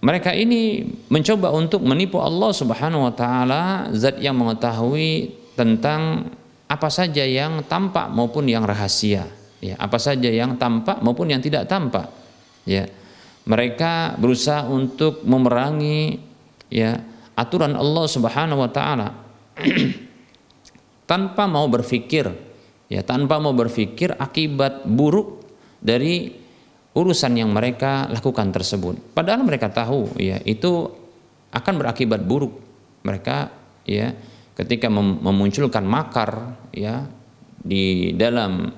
[0.00, 6.32] mereka ini mencoba untuk menipu Allah Subhanahu wa taala zat yang mengetahui tentang
[6.64, 9.28] apa saja yang tampak maupun yang rahasia.
[9.60, 12.08] Ya apa saja yang tampak maupun yang tidak tampak.
[12.64, 12.88] Ya
[13.44, 16.16] mereka berusaha untuk memerangi
[16.72, 17.04] ya
[17.36, 19.08] aturan Allah Subhanahu wa taala.
[21.10, 22.50] Tanpa mau berpikir
[22.90, 25.46] ya tanpa mau berpikir akibat buruk
[25.78, 26.39] dari
[26.94, 29.14] urusan yang mereka lakukan tersebut.
[29.14, 30.90] Padahal mereka tahu ya itu
[31.54, 32.54] akan berakibat buruk.
[33.06, 33.36] Mereka
[33.86, 34.12] ya
[34.58, 37.08] ketika memunculkan makar ya
[37.60, 38.72] di dalam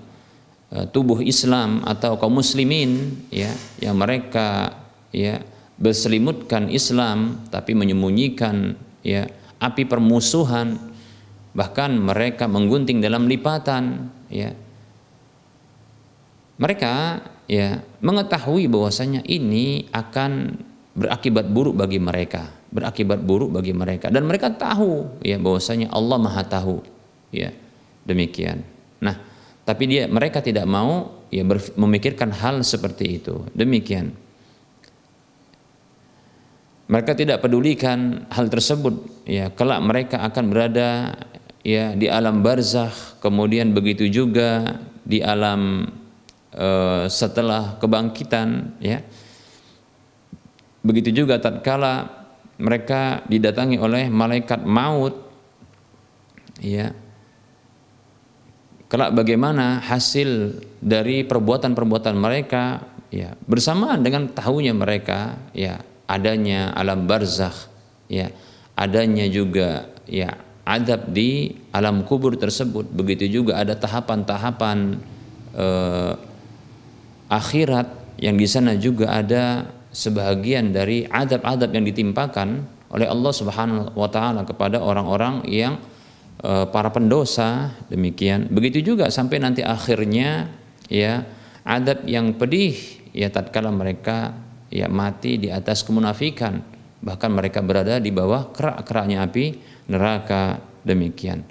[0.71, 3.51] uh, tubuh Islam atau kaum muslimin ya
[3.83, 4.79] yang mereka
[5.11, 5.43] ya
[5.79, 9.27] berselimutkan Islam tapi menyembunyikan ya
[9.59, 10.79] api permusuhan
[11.53, 14.55] bahkan mereka menggunting dalam lipatan ya
[16.63, 17.19] mereka
[17.51, 20.63] ya mengetahui bahwasanya ini akan
[20.95, 26.47] berakibat buruk bagi mereka, berakibat buruk bagi mereka dan mereka tahu ya bahwasanya Allah Maha
[26.47, 26.79] tahu.
[27.35, 27.51] Ya.
[28.03, 28.67] Demikian.
[28.99, 29.15] Nah,
[29.63, 31.47] tapi dia mereka tidak mau ya
[31.79, 33.47] memikirkan hal seperti itu.
[33.55, 34.15] Demikian.
[36.91, 41.17] Mereka tidak pedulikan hal tersebut ya kelak mereka akan berada
[41.65, 45.89] ya di alam barzakh kemudian begitu juga di alam
[46.53, 49.01] Eh, setelah kebangkitan ya.
[50.85, 52.13] Begitu juga tatkala
[52.61, 55.17] mereka didatangi oleh malaikat maut
[56.61, 56.93] ya.
[58.85, 63.33] Kelak bagaimana hasil dari perbuatan-perbuatan mereka ya.
[63.49, 67.73] Bersamaan dengan tahunya mereka ya adanya alam barzakh
[68.13, 68.29] ya.
[68.77, 70.37] Adanya juga ya
[70.69, 72.93] adab di alam kubur tersebut.
[72.93, 75.01] Begitu juga ada tahapan-tahapan
[75.57, 76.13] eh,
[77.33, 84.09] akhirat yang di sana juga ada sebahagian dari adab-adab yang ditimpakan oleh Allah Subhanahu wa
[84.13, 85.81] taala kepada orang-orang yang
[86.41, 87.73] e, para pendosa.
[87.89, 88.53] Demikian.
[88.53, 90.53] Begitu juga sampai nanti akhirnya
[90.93, 91.25] ya
[91.65, 92.77] adab yang pedih
[93.17, 94.37] ya tatkala mereka
[94.69, 96.61] ya mati di atas kemunafikan.
[97.03, 99.57] Bahkan mereka berada di bawah kerak-keraknya api
[99.89, 100.61] neraka.
[100.83, 101.47] Demikian.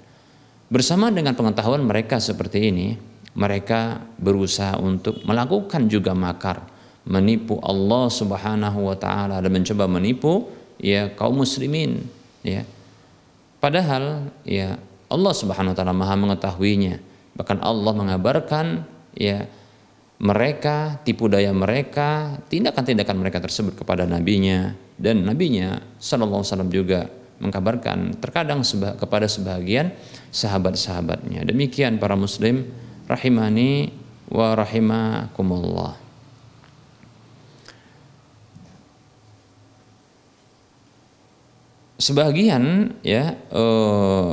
[0.72, 6.68] Bersama dengan pengetahuan mereka seperti ini mereka berusaha untuk melakukan juga makar
[7.02, 12.06] menipu Allah Subhanahu wa taala dan mencoba menipu ya kaum muslimin
[12.44, 12.62] ya.
[13.58, 14.78] Padahal ya
[15.10, 16.98] Allah Subhanahu wa taala Maha mengetahuinya.
[17.32, 18.84] Bahkan Allah mengabarkan
[19.16, 19.48] ya
[20.22, 24.76] mereka, tipu daya mereka, tindakan-tindakan mereka tersebut kepada nabinya.
[24.94, 27.00] Dan nabinya sallallahu alaihi wasallam juga
[27.42, 29.90] mengkabarkan terkadang seba, kepada sebagian
[30.30, 31.42] sahabat-sahabatnya.
[31.42, 32.70] Demikian para muslim
[33.12, 33.92] rahimani
[34.32, 35.94] wa rahimakumullah.
[42.02, 44.32] Sebagian ya eh,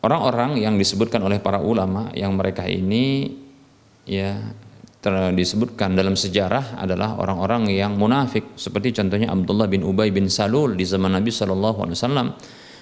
[0.00, 3.36] orang-orang yang disebutkan oleh para ulama yang mereka ini
[4.08, 4.40] ya
[5.32, 10.84] disebutkan dalam sejarah adalah orang-orang yang munafik seperti contohnya Abdullah bin Ubay bin Salul di
[10.84, 12.28] zaman Nabi Shallallahu Alaihi Wasallam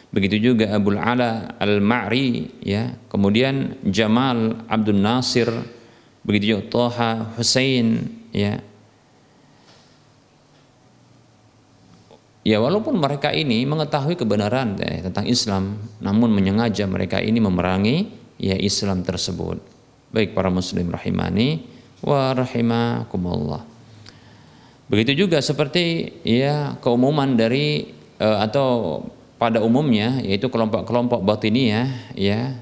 [0.08, 5.48] begitu juga Abu Ala al Ma'ri ya kemudian Jamal Abdul Nasir
[6.24, 8.60] begitu juga Toha Hussein ya
[12.48, 18.08] Ya walaupun mereka ini mengetahui kebenaran eh, tentang Islam, namun menyengaja mereka ini memerangi
[18.40, 19.60] ya Islam tersebut.
[20.16, 21.68] Baik para muslim rahimani,
[22.00, 23.68] wa rahimakumullah.
[24.88, 29.04] Begitu juga seperti ya keumuman dari uh, atau
[29.38, 32.58] pada umumnya yaitu kelompok-kelompok batiniyah ya.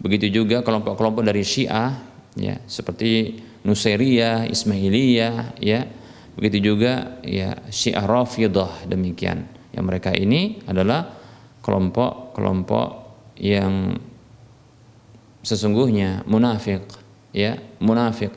[0.00, 2.00] Begitu juga kelompok-kelompok dari Syiah
[2.38, 5.84] ya seperti Nusairiyah, Ismailiyah ya.
[6.38, 9.44] Begitu juga ya Syiah Rafidhah demikian.
[9.76, 11.12] Yang mereka ini adalah
[11.60, 12.88] kelompok-kelompok
[13.36, 14.00] yang
[15.44, 16.82] sesungguhnya munafik
[17.36, 18.32] ya, munafik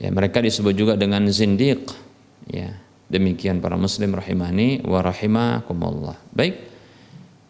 [0.00, 1.92] Ya, mereka disebut juga dengan zindiq.
[2.48, 6.16] Ya, demikian para muslim rahimani wa rahimakumullah.
[6.30, 6.70] Baik.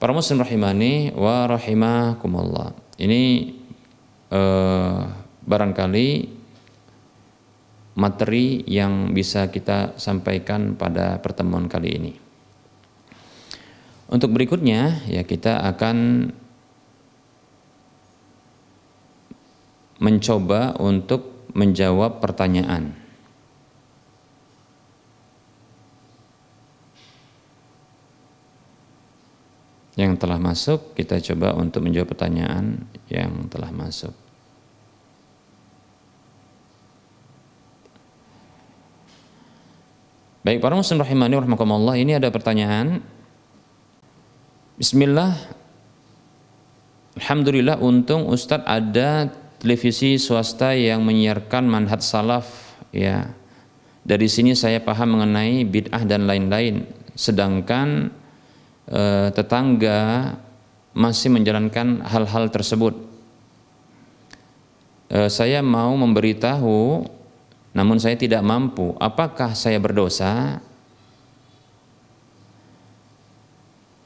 [0.01, 2.73] Para muslim rahimani wa rahimakumullah.
[2.96, 3.23] Ini
[4.33, 5.01] eh,
[5.44, 6.09] barangkali
[8.01, 12.12] materi yang bisa kita sampaikan pada pertemuan kali ini.
[14.11, 15.96] Untuk berikutnya ya kita akan
[20.01, 22.99] mencoba untuk menjawab pertanyaan.
[30.00, 34.16] Yang telah masuk, kita coba untuk menjawab pertanyaan yang telah masuk.
[40.40, 43.04] Baik para muslim rahimani rahimakumullah, ini ada pertanyaan.
[44.80, 45.36] Bismillah.
[47.20, 49.28] Alhamdulillah untung Ustadz ada
[49.60, 52.48] televisi swasta yang menyiarkan manhaj salaf
[52.96, 53.36] ya
[54.00, 58.08] dari sini saya paham mengenai bid'ah dan lain-lain sedangkan
[58.90, 60.35] eh, tetangga
[60.92, 62.98] masih menjalankan hal-hal tersebut.
[65.11, 67.07] Eh, saya mau memberitahu
[67.70, 68.98] namun saya tidak mampu.
[68.98, 70.59] Apakah saya berdosa?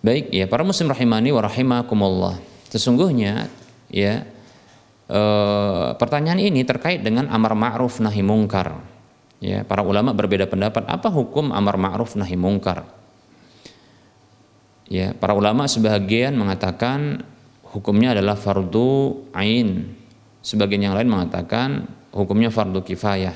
[0.04, 2.36] Baik ya para muslim rahimani wa rahimakumullah.
[2.68, 3.48] Sesungguhnya
[3.88, 4.28] ya
[5.08, 5.20] e,
[5.96, 8.76] pertanyaan ini terkait dengan amar ma'ruf nahi mungkar.
[9.40, 10.84] Ya, para ulama berbeda pendapat.
[10.88, 12.84] Apa hukum amar ma'ruf nahi mungkar.
[14.88, 17.24] Ya, para ulama sebagian mengatakan
[17.72, 19.96] hukumnya adalah fardu ain.
[20.44, 23.34] Sebagian yang lain mengatakan hukumnya fardu kifayah.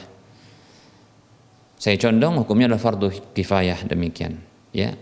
[1.79, 4.37] Saya condong hukumnya adalah fardu kifayah demikian.
[4.77, 4.93] Ya,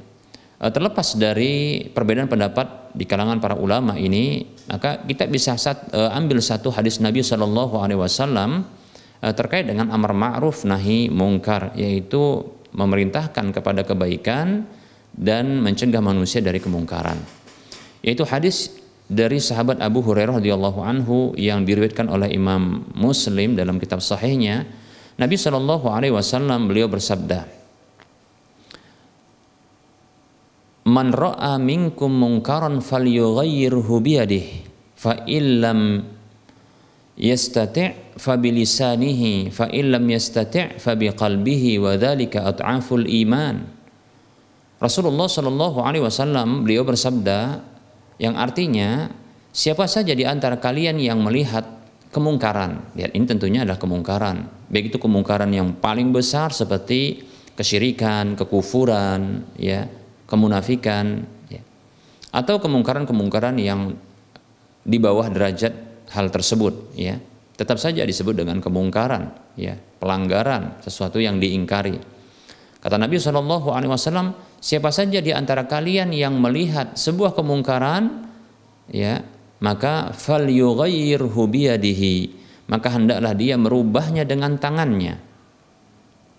[0.57, 6.09] Eh, terlepas dari perbedaan pendapat di kalangan para ulama ini, maka kita bisa sat, uh,
[6.17, 8.65] ambil satu hadis Nabi Shallallahu Alaihi Wasallam
[9.21, 12.41] uh, terkait dengan amar ma'ruf nahi mungkar, yaitu
[12.73, 14.65] memerintahkan kepada kebaikan
[15.17, 17.17] dan mencegah manusia dari kemungkaran.
[18.05, 18.77] Yaitu hadis
[19.09, 24.69] dari sahabat Abu Hurairah radhiyallahu anhu yang diriwayatkan oleh Imam Muslim dalam kitab sahihnya,
[25.17, 27.49] Nabi Shallallahu Alaihi Wasallam beliau bersabda,
[30.87, 34.55] man ra'a minkum munkaran falyughayyirhu biyadihi
[34.95, 36.07] fa illam
[37.19, 43.76] yastati' fa bilisanihi fa illam yastati' fa biqalbihi wa dzalika at'aful iman
[44.77, 47.64] Rasulullah Shallallahu alaihi wasallam beliau bersabda
[48.20, 49.09] yang artinya
[49.53, 51.64] siapa saja di antara kalian yang melihat
[52.12, 57.24] kemungkaran lihat ini tentunya adalah kemungkaran baik itu kemungkaran yang paling besar seperti
[57.57, 59.89] kesyirikan, kekufuran, ya,
[60.29, 61.64] kemunafikan ya.
[62.29, 63.97] atau kemungkaran-kemungkaran yang
[64.85, 65.72] di bawah derajat
[66.12, 67.16] hal tersebut ya
[67.57, 71.97] tetap saja disebut dengan kemungkaran, ya, pelanggaran, sesuatu yang diingkari.
[72.85, 78.29] Kata Nabi Wasallam, siapa saja di antara kalian yang melihat sebuah kemungkaran,
[78.91, 79.23] ya,
[79.61, 82.17] maka fal yughayyirhu biyadihi,
[82.69, 85.17] maka hendaklah dia merubahnya dengan tangannya.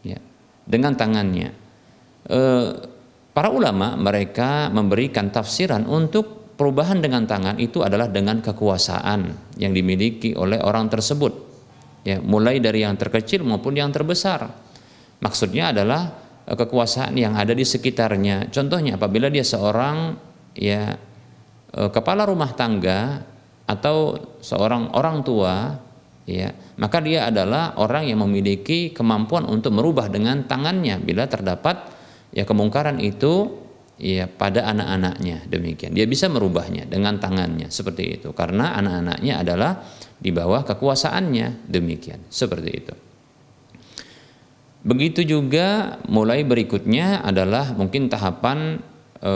[0.05, 0.20] Ya,
[0.63, 1.49] dengan tangannya.
[2.28, 2.39] E,
[3.34, 10.34] para ulama mereka memberikan tafsiran untuk perubahan dengan tangan itu adalah dengan kekuasaan yang dimiliki
[10.34, 11.47] oleh orang tersebut
[12.01, 14.49] ya mulai dari yang terkecil maupun yang terbesar
[15.22, 18.47] maksudnya adalah kekuasaan yang ada di sekitarnya.
[18.47, 20.15] Contohnya apabila dia seorang
[20.55, 20.95] ya
[21.75, 23.19] eh, kepala rumah tangga
[23.67, 25.75] atau seorang orang tua
[26.23, 31.91] ya maka dia adalah orang yang memiliki kemampuan untuk merubah dengan tangannya bila terdapat
[32.31, 33.67] ya kemungkaran itu
[33.99, 35.51] ya pada anak-anaknya.
[35.51, 35.91] Demikian.
[35.91, 38.31] Dia bisa merubahnya dengan tangannya seperti itu.
[38.31, 39.83] Karena anak-anaknya adalah
[40.15, 41.67] di bawah kekuasaannya.
[41.67, 42.29] Demikian.
[42.31, 43.06] Seperti itu
[44.88, 48.79] begitu juga mulai berikutnya adalah mungkin tahapan
[49.19, 49.33] e,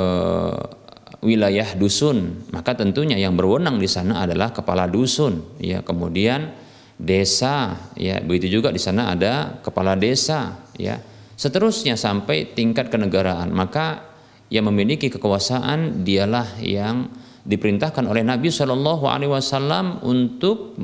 [1.22, 2.47] wilayah dusun.
[2.56, 5.84] Maka tentunya yang berwenang di sana adalah kepala dusun ya.
[5.84, 6.56] Kemudian
[6.97, 8.24] desa ya.
[8.24, 10.97] Begitu juga di sana ada kepala desa ya.
[11.38, 13.54] Seterusnya sampai tingkat kenegaraan.
[13.54, 14.08] Maka
[14.52, 17.08] yang memiliki kekuasaan dialah yang
[17.41, 20.78] diperintahkan oleh Nabi Shallallahu Alaihi Wasallam untuk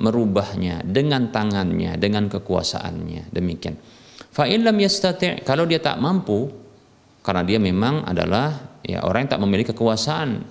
[0.00, 3.32] merubahnya dengan tangannya, dengan kekuasaannya.
[3.32, 3.76] Demikian.
[4.32, 6.48] Fa'ilam yastati' kalau dia tak mampu
[7.20, 10.42] karena dia memang adalah ya orang yang tak memiliki kekuasaan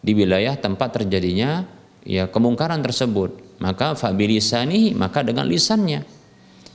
[0.00, 1.64] di wilayah tempat terjadinya
[2.04, 6.04] ya kemungkaran tersebut maka fabilisani maka dengan lisannya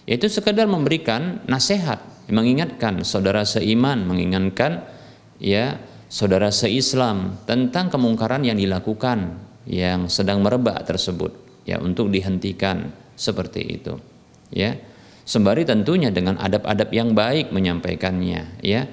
[0.09, 4.85] yaitu sekedar memberikan nasihat mengingatkan saudara seiman, mengingatkan
[5.37, 5.77] ya
[6.09, 13.97] saudara seislam tentang kemungkaran yang dilakukan yang sedang merebak tersebut ya untuk dihentikan seperti itu
[14.53, 14.77] ya.
[15.25, 18.85] Sembari tentunya dengan adab-adab yang baik menyampaikannya ya.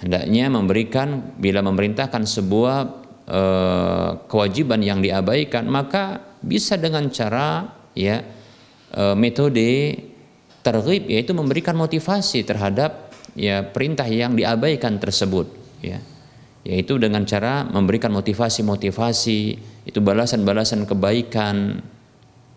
[0.00, 2.76] Hendaknya memberikan bila memerintahkan sebuah
[3.28, 3.42] e,
[4.24, 8.24] kewajiban yang diabaikan maka bisa dengan cara ya
[8.94, 10.00] e, metode
[10.64, 15.52] terghib yaitu memberikan motivasi terhadap ya perintah yang diabaikan tersebut
[15.84, 16.00] ya.
[16.64, 19.40] Yaitu dengan cara memberikan motivasi-motivasi
[19.88, 21.80] itu balasan-balasan kebaikan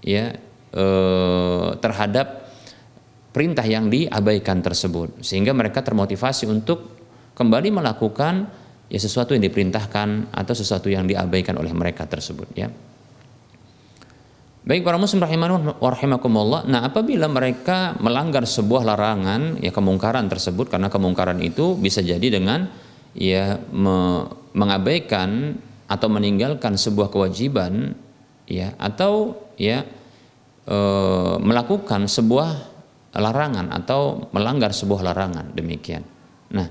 [0.02, 0.34] ya
[0.74, 2.52] eh, terhadap
[3.32, 7.00] perintah yang diabaikan tersebut sehingga mereka termotivasi untuk
[7.32, 8.34] kembali melakukan
[8.92, 12.68] ya sesuatu yang diperintahkan atau sesuatu yang diabaikan oleh mereka tersebut ya.
[14.62, 16.70] Baik para muslim rahimakumullah.
[16.70, 22.70] Nah, apabila mereka melanggar sebuah larangan, ya kemungkaran tersebut karena kemungkaran itu bisa jadi dengan
[23.18, 25.58] ya me, mengabaikan
[25.90, 27.98] atau meninggalkan sebuah kewajiban
[28.46, 29.86] ya atau ya
[30.66, 30.78] e,
[31.38, 32.50] melakukan sebuah
[33.14, 36.02] larangan atau melanggar sebuah larangan demikian.
[36.56, 36.68] Nah,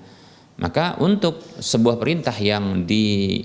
[0.60, 3.40] maka untuk sebuah perintah yang di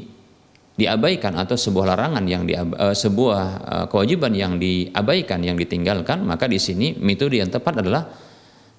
[0.76, 6.28] diabaikan atau sebuah larangan yang di, uh, eh, sebuah uh, kewajiban yang diabaikan yang ditinggalkan
[6.28, 8.04] maka di sini metode yang tepat adalah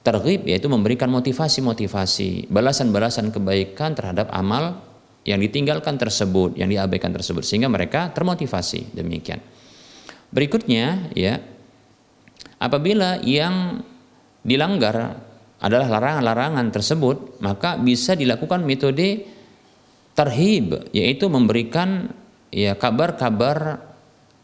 [0.04, 4.84] terghib yaitu memberikan motivasi-motivasi balasan-balasan kebaikan terhadap amal
[5.24, 9.40] yang ditinggalkan tersebut yang diabaikan tersebut sehingga mereka termotivasi demikian
[10.36, 11.40] berikutnya ya
[12.60, 13.80] apabila yang
[14.44, 15.16] dilanggar
[15.56, 19.24] adalah larangan-larangan tersebut maka bisa dilakukan metode
[20.12, 22.12] tarhib yaitu memberikan
[22.52, 23.80] ya kabar-kabar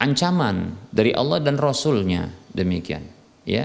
[0.02, 2.28] ancaman dari Allah dan Rasulnya.
[2.52, 3.00] Demikian
[3.48, 3.64] ya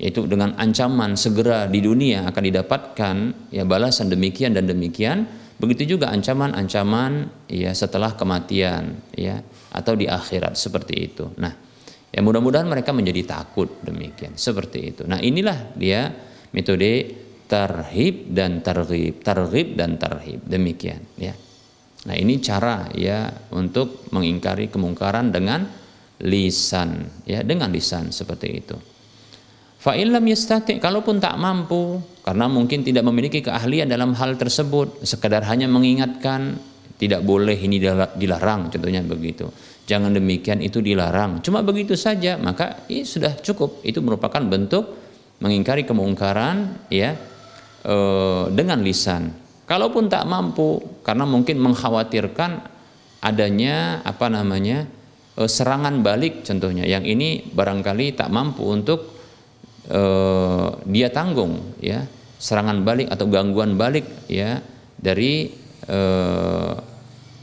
[0.00, 3.16] yaitu dengan ancaman segera di dunia akan didapatkan
[3.52, 5.28] ya balasan demikian dan demikian.
[5.58, 9.42] Begitu juga ancaman-ancaman ya setelah kematian ya
[9.72, 11.52] atau di akhirat seperti itu nah
[12.08, 16.08] ya mudah-mudahan mereka menjadi takut demikian seperti itu nah inilah dia
[16.52, 16.92] metode
[17.48, 20.44] tarhib dan targhib, targhib dan tarhib.
[20.44, 21.32] Demikian ya.
[22.06, 25.66] Nah, ini cara ya untuk mengingkari kemungkaran dengan
[26.22, 28.76] lisan ya, dengan lisan seperti itu.
[29.78, 35.42] Fa illam yastati kalaupun tak mampu karena mungkin tidak memiliki keahlian dalam hal tersebut, sekedar
[35.48, 36.60] hanya mengingatkan
[36.98, 37.78] tidak boleh ini
[38.18, 39.46] dilarang contohnya begitu.
[39.88, 41.40] Jangan demikian itu dilarang.
[41.40, 43.80] Cuma begitu saja, maka ini sudah cukup.
[43.86, 44.84] Itu merupakan bentuk
[45.38, 47.14] mengingkari kemungkaran ya
[47.86, 47.96] e,
[48.52, 49.32] dengan lisan.
[49.64, 52.66] Kalaupun tak mampu karena mungkin mengkhawatirkan
[53.22, 54.84] adanya apa namanya
[55.38, 59.14] e, serangan balik contohnya yang ini barangkali tak mampu untuk
[59.86, 60.02] e,
[60.90, 62.02] dia tanggung ya
[62.38, 64.60] serangan balik atau gangguan balik ya
[64.98, 65.48] dari
[65.88, 66.00] e,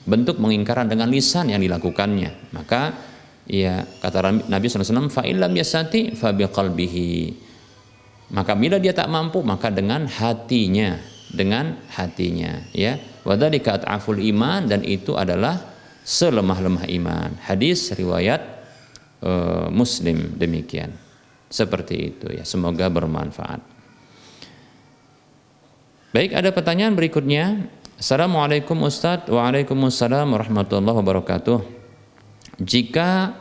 [0.05, 2.53] bentuk mengingkaran dengan lisan yang dilakukannya.
[2.53, 2.93] Maka
[3.49, 7.45] ya kata Nabi SAW fa illam yasati fa biqalbihi
[8.33, 10.97] maka bila dia tak mampu maka dengan hatinya
[11.29, 12.97] dengan hatinya ya.
[13.25, 15.57] Wadzalika at'aful iman dan itu adalah
[16.05, 17.29] selemah-lemah iman.
[17.41, 18.41] Hadis riwayat
[19.25, 20.93] uh, muslim demikian.
[21.49, 22.45] Seperti itu ya.
[22.45, 23.61] Semoga bermanfaat.
[26.13, 31.63] Baik ada pertanyaan berikutnya Assalamualaikum Ustadz Waalaikumsalam warahmatullahi wabarakatuh.
[32.59, 33.31] Jika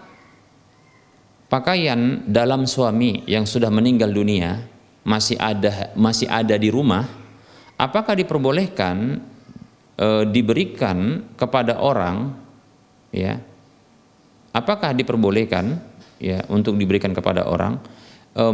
[1.51, 4.63] pakaian dalam suami yang sudah meninggal dunia
[5.03, 7.03] masih ada masih ada di rumah
[7.75, 9.27] apakah diperbolehkan
[9.99, 12.39] e, diberikan kepada orang
[13.11, 13.43] ya?
[14.55, 15.83] Apakah diperbolehkan
[16.23, 17.83] ya untuk diberikan kepada orang?
[18.31, 18.45] E,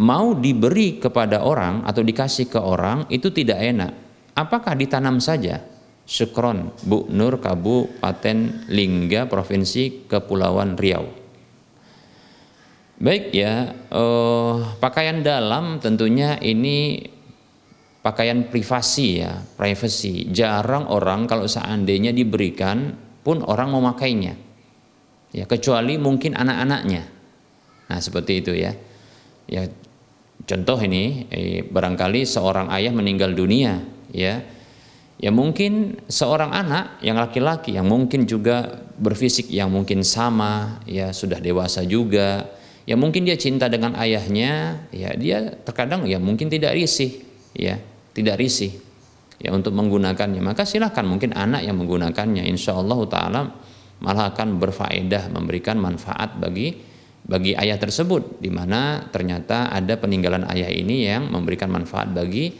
[0.00, 4.03] mau diberi kepada orang atau dikasih ke orang itu tidak enak
[4.34, 5.62] apakah ditanam saja
[6.04, 11.24] Sukron Bu Nur Kabupaten Lingga Provinsi Kepulauan Riau
[12.94, 17.10] Baik ya eh, pakaian dalam tentunya ini
[18.04, 20.28] pakaian privasi ya, privacy.
[20.28, 22.92] Jarang orang kalau seandainya diberikan
[23.24, 24.36] pun orang memakainya.
[25.34, 27.02] Ya, kecuali mungkin anak-anaknya.
[27.90, 28.76] Nah, seperti itu ya.
[29.48, 29.66] Ya,
[30.44, 33.80] contoh ini eh, barangkali seorang ayah meninggal dunia,
[34.14, 34.46] ya.
[35.14, 41.38] Ya mungkin seorang anak yang laki-laki yang mungkin juga berfisik yang mungkin sama, ya sudah
[41.38, 42.50] dewasa juga,
[42.82, 47.22] ya mungkin dia cinta dengan ayahnya, ya dia terkadang ya mungkin tidak risih,
[47.54, 47.78] ya
[48.14, 48.74] tidak risih
[49.44, 53.40] ya untuk menggunakannya maka silahkan mungkin anak yang menggunakannya insya Allah taala
[54.00, 56.80] malah akan berfaedah memberikan manfaat bagi
[57.24, 62.52] bagi ayah tersebut di mana ternyata ada peninggalan ayah ini yang memberikan manfaat bagi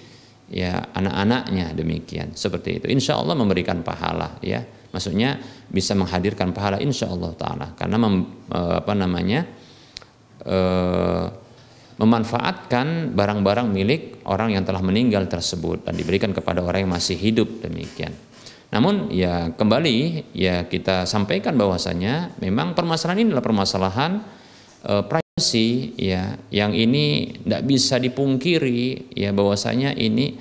[0.50, 2.86] ya anak-anaknya demikian seperti itu.
[2.90, 4.60] Insya Allah memberikan pahala ya.
[4.94, 7.66] Maksudnya bisa menghadirkan pahala insya Allah taala.
[7.74, 9.40] Karena mem, eh, apa namanya
[10.44, 11.26] eh,
[11.94, 17.62] memanfaatkan barang-barang milik orang yang telah meninggal tersebut dan diberikan kepada orang yang masih hidup
[17.62, 18.10] demikian.
[18.74, 24.12] Namun ya kembali ya kita sampaikan bahwasanya memang permasalahan ini adalah permasalahan
[24.82, 24.94] e,
[25.44, 26.40] privacy ya.
[26.48, 27.04] Yang ini
[27.44, 30.40] tidak bisa dipungkiri ya bahwasanya ini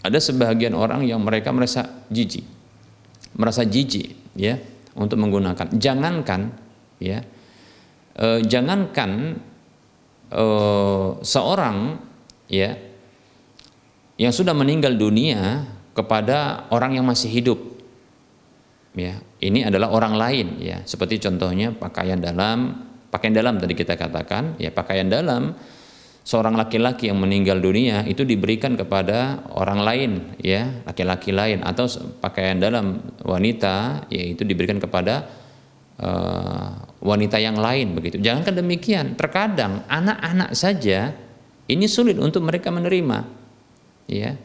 [0.00, 2.42] ada sebagian orang yang mereka merasa jijik.
[3.36, 4.56] Merasa jijik ya
[4.96, 5.76] untuk menggunakan.
[5.76, 6.40] Jangankan
[7.02, 7.20] ya
[8.16, 9.40] e, jangankan
[10.32, 11.98] uh, seorang
[12.48, 12.76] ya
[14.16, 17.60] yang sudah meninggal dunia kepada orang yang masih hidup.
[18.92, 20.84] Ya ini adalah orang lain ya.
[20.84, 25.52] Seperti contohnya pakaian dalam pakaian dalam tadi kita katakan ya pakaian dalam
[26.24, 30.10] seorang laki-laki yang meninggal dunia itu diberikan kepada orang lain
[30.40, 31.84] ya laki-laki lain atau
[32.24, 35.28] pakaian dalam wanita yaitu diberikan kepada
[36.00, 38.22] uh, wanita yang lain begitu.
[38.22, 41.12] Jangankan demikian, terkadang anak-anak saja
[41.66, 43.18] ini sulit untuk mereka menerima.
[44.06, 44.38] Ya.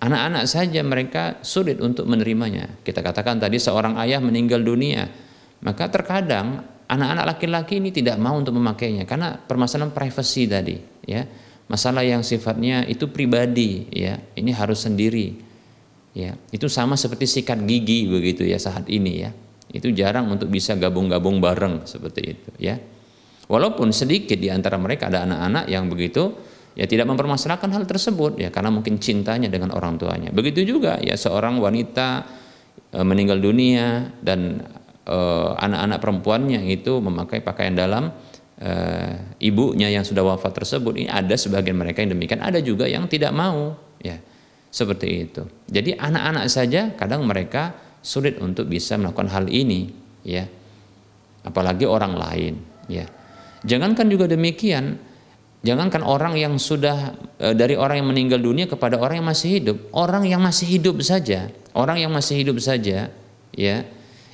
[0.00, 2.80] Anak-anak saja mereka sulit untuk menerimanya.
[2.80, 5.12] Kita katakan tadi seorang ayah meninggal dunia,
[5.60, 10.76] maka terkadang anak-anak laki-laki ini tidak mau untuk memakainya karena permasalahan privasi tadi,
[11.06, 11.24] ya.
[11.70, 14.18] Masalah yang sifatnya itu pribadi, ya.
[14.34, 15.38] Ini harus sendiri.
[16.10, 19.30] Ya, itu sama seperti sikat gigi begitu ya saat ini ya
[19.70, 22.76] itu jarang untuk bisa gabung-gabung bareng seperti itu ya
[23.46, 26.34] walaupun sedikit di antara mereka ada anak-anak yang begitu
[26.74, 31.14] ya tidak mempermasalahkan hal tersebut ya karena mungkin cintanya dengan orang tuanya begitu juga ya
[31.14, 32.26] seorang wanita
[32.94, 34.62] e, meninggal dunia dan
[35.56, 38.12] anak-anak perempuannya itu memakai pakaian dalam
[38.60, 38.72] e,
[39.40, 43.32] ibunya yang sudah wafat tersebut ini ada sebagian mereka yang demikian ada juga yang tidak
[43.32, 44.20] mau ya.
[44.70, 45.42] Seperti itu.
[45.66, 47.74] Jadi anak-anak saja kadang mereka
[48.06, 49.90] sulit untuk bisa melakukan hal ini
[50.22, 50.46] ya.
[51.42, 52.54] Apalagi orang lain
[52.86, 53.08] ya.
[53.66, 54.94] Jangankan juga demikian
[55.66, 59.76] jangankan orang yang sudah e, dari orang yang meninggal dunia kepada orang yang masih hidup.
[59.90, 63.10] Orang yang masih hidup saja orang yang masih hidup saja
[63.54, 63.76] ya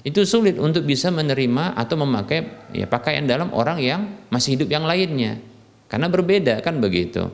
[0.06, 4.00] itu sulit untuk bisa menerima atau memakai ya pakaian dalam orang yang
[4.30, 5.42] masih hidup yang lainnya.
[5.90, 7.26] Karena berbeda kan begitu?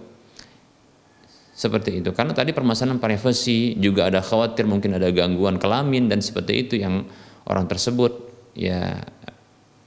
[1.53, 2.17] Seperti itu.
[2.17, 7.05] Karena tadi permasalahan privasi juga ada khawatir mungkin ada gangguan kelamin dan seperti itu yang
[7.45, 9.05] orang tersebut ya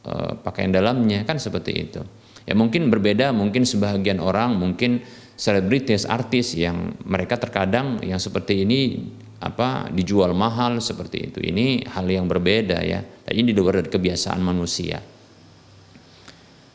[0.05, 0.13] e,
[0.45, 2.05] pakaian dalamnya kan seperti itu.
[2.45, 5.01] Ya mungkin berbeda mungkin sebagian orang mungkin
[5.33, 9.09] selebritis artis yang mereka terkadang yang seperti ini
[9.45, 11.39] apa dijual mahal seperti itu.
[11.45, 13.05] Ini hal yang berbeda ya.
[13.29, 14.97] Ini di luar dari kebiasaan manusia.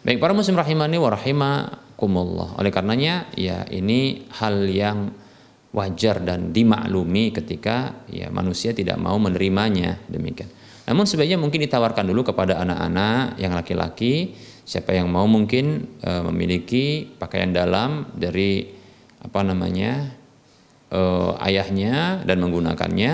[0.00, 1.54] Baik para muslim rahimani wa rahimah
[1.98, 2.56] kumullah.
[2.62, 5.10] Oleh karenanya ya ini hal yang
[5.74, 9.98] wajar dan dimaklumi ketika ya manusia tidak mau menerimanya.
[10.06, 10.48] Demikian.
[10.86, 14.34] Namun sebaiknya mungkin ditawarkan dulu kepada anak-anak yang laki-laki,
[14.66, 18.66] siapa yang mau mungkin e, memiliki pakaian dalam dari
[19.22, 20.19] apa namanya
[20.90, 21.00] e,
[21.46, 23.12] ayahnya dan menggunakannya,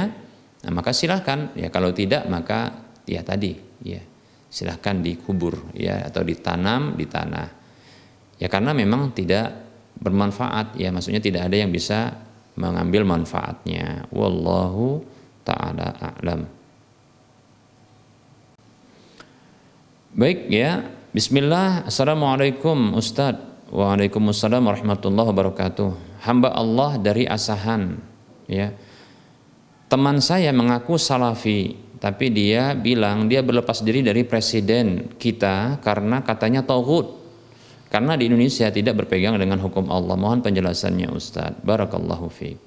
[0.66, 1.52] nah, maka silahkan.
[1.54, 3.54] Ya kalau tidak maka ya tadi
[3.84, 4.00] ya
[4.50, 7.48] silahkan dikubur ya atau ditanam di tanah.
[8.40, 9.52] Ya karena memang tidak
[9.96, 12.16] bermanfaat ya maksudnya tidak ada yang bisa
[12.56, 14.08] mengambil manfaatnya.
[14.10, 15.04] Wallahu
[15.44, 16.48] taala a'lam.
[20.16, 20.80] Baik ya,
[21.12, 27.94] Bismillah, Assalamualaikum Ustadz Waalaikumsalam warahmatullahi wabarakatuh Hamba Allah dari Asahan
[28.50, 28.74] ya.
[29.86, 36.66] Teman saya mengaku salafi Tapi dia bilang dia berlepas diri dari presiden kita Karena katanya
[36.66, 37.06] tauhid.
[37.86, 40.18] Karena di Indonesia tidak berpegang dengan hukum Allah.
[40.18, 42.58] Mohon penjelasannya Ustadz Barakallahu fiqh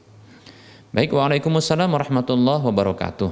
[0.89, 3.29] Baik, Waalaikumsalam warahmatullahi wabarakatuh.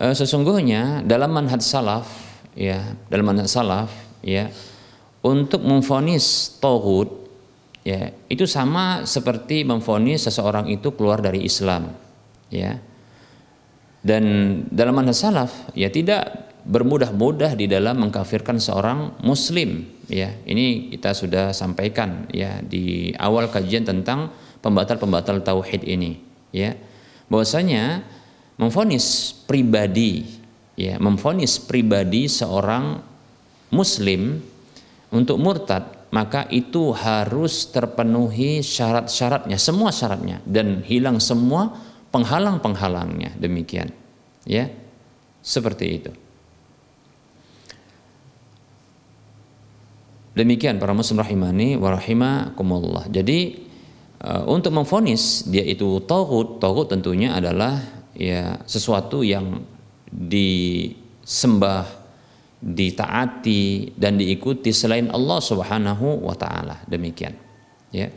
[0.00, 2.08] E, sesungguhnya dalam manhaj salaf
[2.56, 3.92] ya dalam manhaj salaf
[4.24, 4.48] ya
[5.20, 7.23] untuk memfonis tauhid
[7.84, 11.92] ya itu sama seperti memfonis seseorang itu keluar dari Islam
[12.48, 12.80] ya.
[14.04, 14.24] Dan
[14.68, 20.32] dalam manhaj salaf ya tidak bermudah-mudah di dalam mengkafirkan seorang muslim ya.
[20.44, 26.20] Ini kita sudah sampaikan ya di awal kajian tentang pembatal-pembatal tauhid ini
[26.52, 26.76] ya.
[27.32, 28.04] Bahwasanya
[28.60, 30.24] memfonis pribadi
[30.74, 32.98] ya memfonis pribadi seorang
[33.70, 34.42] muslim
[35.14, 40.38] untuk murtad maka itu harus terpenuhi syarat-syaratnya semua syaratnya.
[40.46, 41.74] Dan hilang semua
[42.14, 43.34] penghalang-penghalangnya.
[43.34, 43.90] Demikian.
[44.46, 44.70] Ya
[45.42, 46.12] seperti itu.
[50.38, 53.10] Demikian para muslim rahimani wa rahimakumullah.
[53.10, 53.66] Jadi
[54.22, 56.62] uh, untuk memfonis dia itu tauhid.
[56.62, 57.82] Tauhid tentunya adalah
[58.14, 59.62] ya sesuatu yang
[60.10, 61.86] disembah,
[62.64, 66.80] ditaati dan diikuti selain Allah Subhanahu wa taala.
[66.88, 67.36] Demikian.
[67.92, 68.08] Ya.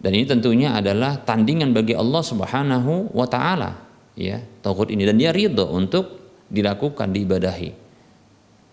[0.00, 3.80] Dan ini tentunya adalah tandingan bagi Allah Subhanahu wa taala,
[4.12, 7.70] ya, tauhid ini dan dia ridho untuk dilakukan diibadahi.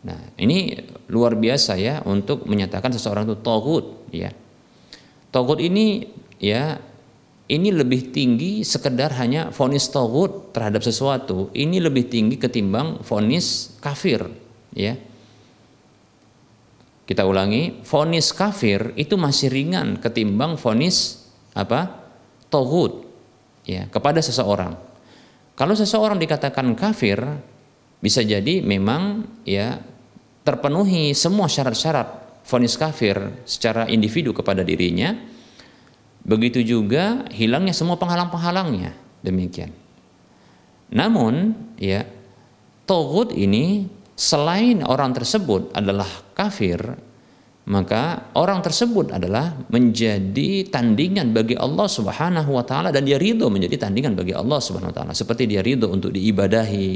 [0.04, 0.76] Nah, ini
[1.08, 4.36] luar biasa ya untuk menyatakan seseorang itu tauhid, ya.
[5.32, 6.12] Tauhid ini
[6.44, 6.76] ya
[7.48, 11.48] ini lebih tinggi sekedar hanya vonis togut terhadap sesuatu.
[11.56, 14.28] Ini lebih tinggi ketimbang vonis kafir,
[14.76, 15.00] ya.
[17.04, 22.02] Kita ulangi, vonis kafir itu masih ringan ketimbang vonis apa?
[22.48, 23.10] togut
[23.66, 24.78] ya, kepada seseorang.
[25.58, 27.18] Kalau seseorang dikatakan kafir,
[27.98, 29.82] bisa jadi memang ya
[30.46, 33.18] terpenuhi semua syarat-syarat vonis kafir
[33.48, 35.18] secara individu kepada dirinya,
[36.24, 38.96] Begitu juga hilangnya semua penghalang-penghalangnya.
[39.20, 39.76] Demikian.
[40.88, 42.08] Namun, ya,
[42.88, 46.08] togut ini selain orang tersebut adalah
[46.38, 46.80] kafir,
[47.70, 53.88] maka orang tersebut adalah menjadi tandingan bagi Allah Subhanahu wa taala dan dia ridho menjadi
[53.88, 56.90] tandingan bagi Allah Subhanahu wa taala seperti dia ridho untuk diibadahi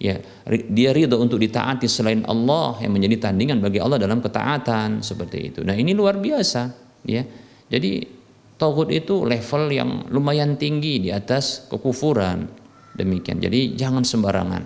[0.00, 0.16] ya
[0.48, 5.60] dia ridho untuk ditaati selain Allah yang menjadi tandingan bagi Allah dalam ketaatan seperti itu
[5.60, 6.72] nah ini luar biasa
[7.04, 7.20] ya
[7.68, 8.16] jadi
[8.58, 12.50] Tauhid itu level yang lumayan tinggi di atas kekufuran.
[12.98, 13.38] Demikian.
[13.38, 14.62] Jadi jangan sembarangan.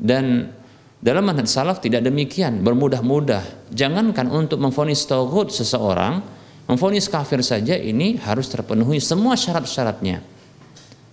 [0.00, 0.48] Dan
[0.96, 3.68] dalam manhaj salaf tidak demikian, bermudah-mudah.
[3.68, 6.24] Jangankan untuk memfonis tauhid seseorang,
[6.66, 10.24] memfonis kafir saja ini harus terpenuhi semua syarat-syaratnya.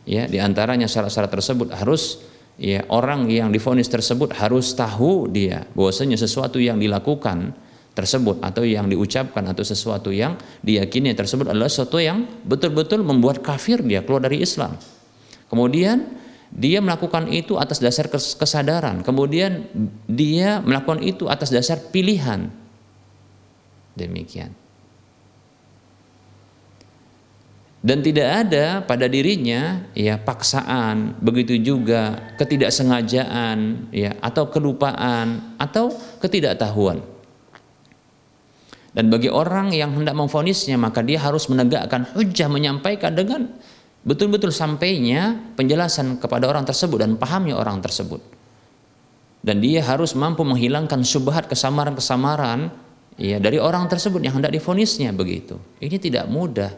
[0.03, 2.23] Ya, di antaranya syarat-syarat tersebut harus
[2.55, 7.55] ya orang yang difonis tersebut harus tahu dia bahwasanya sesuatu yang dilakukan
[7.93, 13.79] tersebut atau yang diucapkan atau sesuatu yang diyakini tersebut adalah sesuatu yang betul-betul membuat kafir
[13.85, 14.75] dia keluar dari Islam.
[15.47, 16.22] Kemudian
[16.53, 19.01] dia melakukan itu atas dasar kesadaran.
[19.01, 19.65] Kemudian
[20.05, 22.53] dia melakukan itu atas dasar pilihan.
[23.97, 24.53] Demikian.
[27.83, 35.91] Dan tidak ada pada dirinya ya paksaan, begitu juga ketidaksengajaan ya atau kelupaan atau
[36.23, 37.03] ketidaktahuan.
[38.93, 43.51] Dan bagi orang yang hendak memfonisnya maka dia harus menegakkan hujah menyampaikan dengan
[44.03, 48.19] betul-betul sampainya penjelasan kepada orang tersebut dan pahamnya orang tersebut.
[49.43, 52.71] Dan dia harus mampu menghilangkan subhat kesamaran-kesamaran
[53.19, 55.59] ya dari orang tersebut yang hendak difonisnya begitu.
[55.83, 56.71] Ini tidak mudah.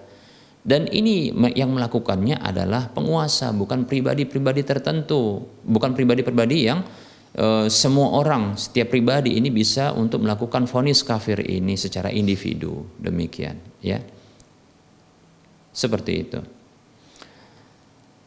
[0.66, 6.82] Dan ini yang melakukannya adalah penguasa, bukan pribadi-pribadi tertentu, bukan pribadi-pribadi yang
[7.36, 12.88] Eh, semua orang, setiap pribadi ini bisa untuk melakukan vonis kafir ini secara individu.
[12.96, 14.00] Demikian, ya.
[15.76, 16.40] Seperti itu.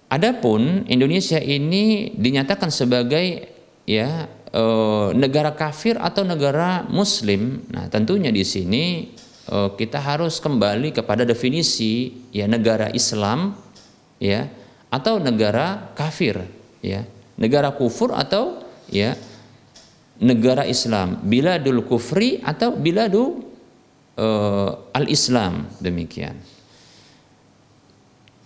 [0.09, 3.45] Adapun Indonesia ini dinyatakan sebagai
[3.85, 4.65] ya e,
[5.13, 7.61] negara kafir atau negara muslim.
[7.69, 9.13] Nah, tentunya di sini
[9.45, 13.53] e, kita harus kembali kepada definisi ya negara Islam
[14.17, 14.49] ya
[14.89, 16.41] atau negara kafir
[16.81, 17.05] ya.
[17.37, 19.13] Negara kufur atau ya
[20.25, 21.21] negara Islam.
[21.21, 23.45] Biladul kufri atau biladu
[24.17, 24.27] e,
[24.97, 26.58] al-Islam demikian.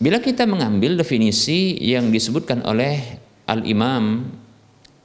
[0.02, 4.34] Bila kita mengambil definisi yang disebutkan oleh Al-Imam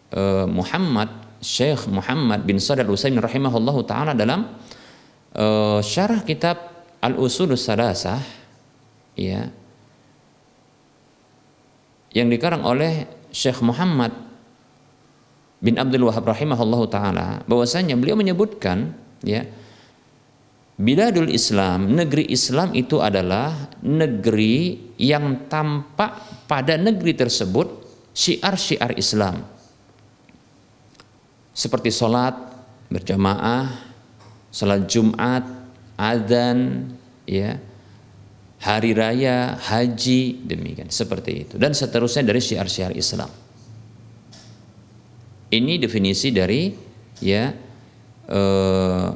[0.09, 4.57] uh, Muhammad Syekh Muhammad bin Sadar Utsaimin rahimahullahu taala dalam
[5.37, 6.57] uh, syarah kitab
[6.97, 8.25] Al-Usul Salasah
[9.13, 9.53] ya
[12.17, 14.17] yang dikarang oleh Syekh Muhammad
[15.61, 19.45] bin Abdul Wahab rahimahullahu taala bahwasanya beliau menyebutkan ya
[20.77, 27.85] Biladul Islam, negeri Islam itu adalah negeri yang tampak pada negeri tersebut
[28.17, 29.45] syiar-syiar Islam.
[31.53, 32.33] Seperti sholat
[32.89, 33.93] berjamaah,
[34.49, 35.45] sholat Jumat,
[35.97, 36.89] adzan,
[37.25, 37.57] ya,
[38.61, 43.29] hari raya, haji, demikian seperti itu dan seterusnya dari syiar-syiar Islam.
[45.47, 46.73] Ini definisi dari
[47.23, 47.53] ya
[48.27, 49.09] eh,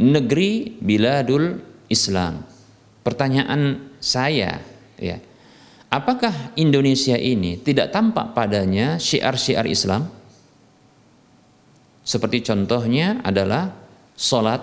[0.00, 1.44] negeri biladul
[1.86, 2.42] Islam.
[3.00, 4.69] Pertanyaan saya
[5.00, 5.18] ya.
[5.90, 10.06] Apakah Indonesia ini tidak tampak padanya syiar-syiar Islam?
[12.06, 13.74] Seperti contohnya adalah
[14.14, 14.62] solat.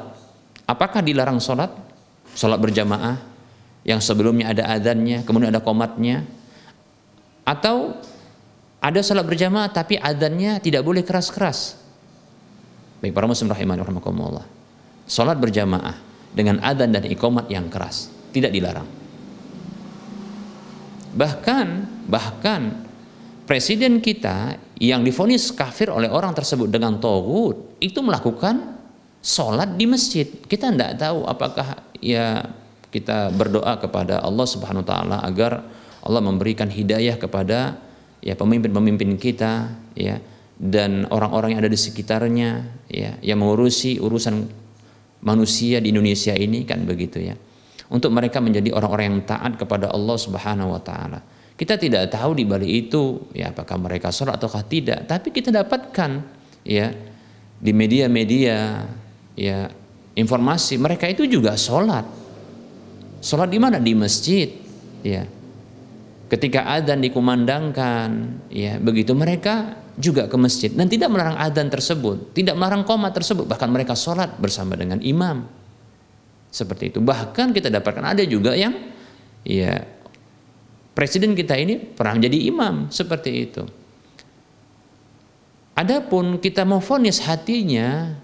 [0.64, 1.74] Apakah dilarang solat?
[2.32, 3.20] Solat berjamaah
[3.84, 6.24] yang sebelumnya ada adanya, kemudian ada komatnya.
[7.44, 8.00] Atau
[8.80, 11.76] ada solat berjamaah tapi adanya tidak boleh keras-keras.
[13.04, 14.48] Baik para muslim rahimani rahimakumullah.
[15.08, 15.96] Sholat berjamaah
[16.32, 18.88] dengan adzan dan ikomat yang keras tidak dilarang.
[21.18, 21.68] Bahkan
[22.06, 22.86] bahkan
[23.50, 28.78] presiden kita yang difonis kafir oleh orang tersebut dengan togut itu melakukan
[29.26, 30.30] sholat di masjid.
[30.30, 32.46] Kita tidak tahu apakah ya
[32.94, 35.66] kita berdoa kepada Allah Subhanahu Wa Taala agar
[36.06, 37.82] Allah memberikan hidayah kepada
[38.22, 40.22] ya pemimpin-pemimpin kita ya
[40.58, 44.50] dan orang-orang yang ada di sekitarnya ya yang mengurusi urusan
[45.22, 47.36] manusia di Indonesia ini kan begitu ya.
[47.88, 51.24] Untuk mereka menjadi orang-orang yang taat kepada Allah Subhanahu wa taala.
[51.58, 56.22] Kita tidak tahu di balik itu ya apakah mereka sholat ataukah tidak, tapi kita dapatkan
[56.62, 56.94] ya
[57.58, 58.86] di media-media
[59.34, 59.66] ya
[60.14, 62.06] informasi mereka itu juga sholat.
[63.24, 63.82] Sholat di mana?
[63.82, 64.54] Di masjid
[65.02, 65.26] ya.
[66.28, 68.10] Ketika adzan dikumandangkan
[68.52, 73.50] ya begitu mereka juga ke masjid dan tidak melarang adzan tersebut, tidak melarang koma tersebut,
[73.50, 75.57] bahkan mereka sholat bersama dengan imam.
[76.50, 77.00] Seperti itu.
[77.04, 78.74] Bahkan kita dapatkan ada juga yang
[79.44, 79.84] ya
[80.98, 83.64] presiden kita ini pernah menjadi imam seperti itu.
[85.78, 88.18] Adapun kita memfonis hatinya,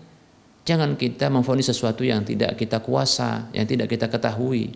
[0.66, 4.74] jangan kita memfonis sesuatu yang tidak kita kuasa, yang tidak kita ketahui.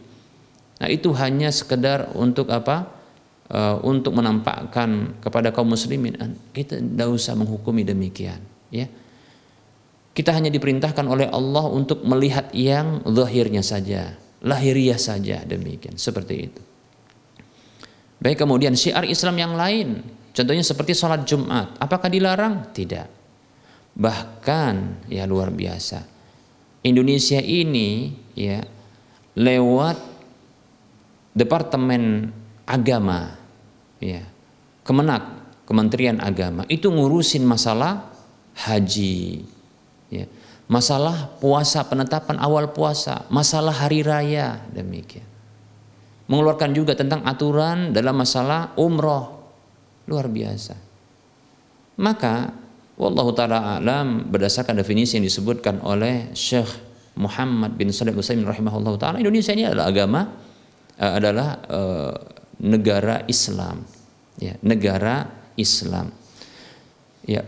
[0.77, 2.97] Nah, itu hanya sekedar untuk apa?
[3.51, 8.39] uh, untuk menampakkan kepada kaum muslimin ah, kita tidak usah menghukumi demikian
[8.71, 8.87] ya
[10.17, 15.97] kita hanya diperintahkan oleh Allah untuk melihat yang zahirnya saja lahiriah saja demikian.
[15.97, 16.61] Seperti itu.
[18.17, 20.01] Baik kemudian syiar Islam yang lain.
[20.33, 21.77] Contohnya seperti sholat Jumat.
[21.81, 22.69] Apakah dilarang?
[22.73, 23.07] Tidak.
[23.97, 26.05] Bahkan ya luar biasa.
[26.85, 28.61] Indonesia ini ya
[29.33, 29.97] lewat
[31.33, 32.33] departemen
[32.65, 33.37] agama
[34.01, 34.21] ya
[34.85, 35.23] Kemenak
[35.67, 38.07] Kementerian Agama itu ngurusin masalah
[38.55, 39.43] haji
[40.11, 40.25] ya.
[40.67, 45.23] Masalah puasa penetapan awal puasa masalah hari raya demikian.
[46.27, 49.47] Mengeluarkan juga tentang aturan dalam masalah umroh.
[50.11, 50.75] Luar biasa.
[52.03, 52.51] Maka
[52.99, 56.67] wallahu taala alam berdasarkan definisi yang disebutkan oleh Syekh
[57.15, 60.21] Muhammad bin Shalih Utsaimin rahimahullah taala Indonesia ini adalah agama
[60.99, 62.15] eh, adalah uh,
[62.61, 63.87] negara Islam.
[64.37, 66.13] Ya negara Islam.
[67.25, 67.41] Ya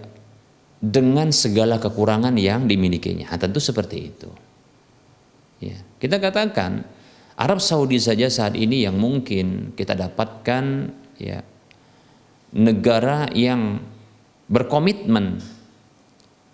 [0.79, 3.35] dengan segala kekurangan yang dimilikinya.
[3.35, 4.31] Nah, tentu seperti itu.
[5.59, 6.87] Ya kita katakan
[7.35, 10.63] Arab Saudi saja saat ini yang mungkin kita dapatkan
[11.19, 11.43] ya
[12.55, 13.83] negara yang
[14.47, 15.43] berkomitmen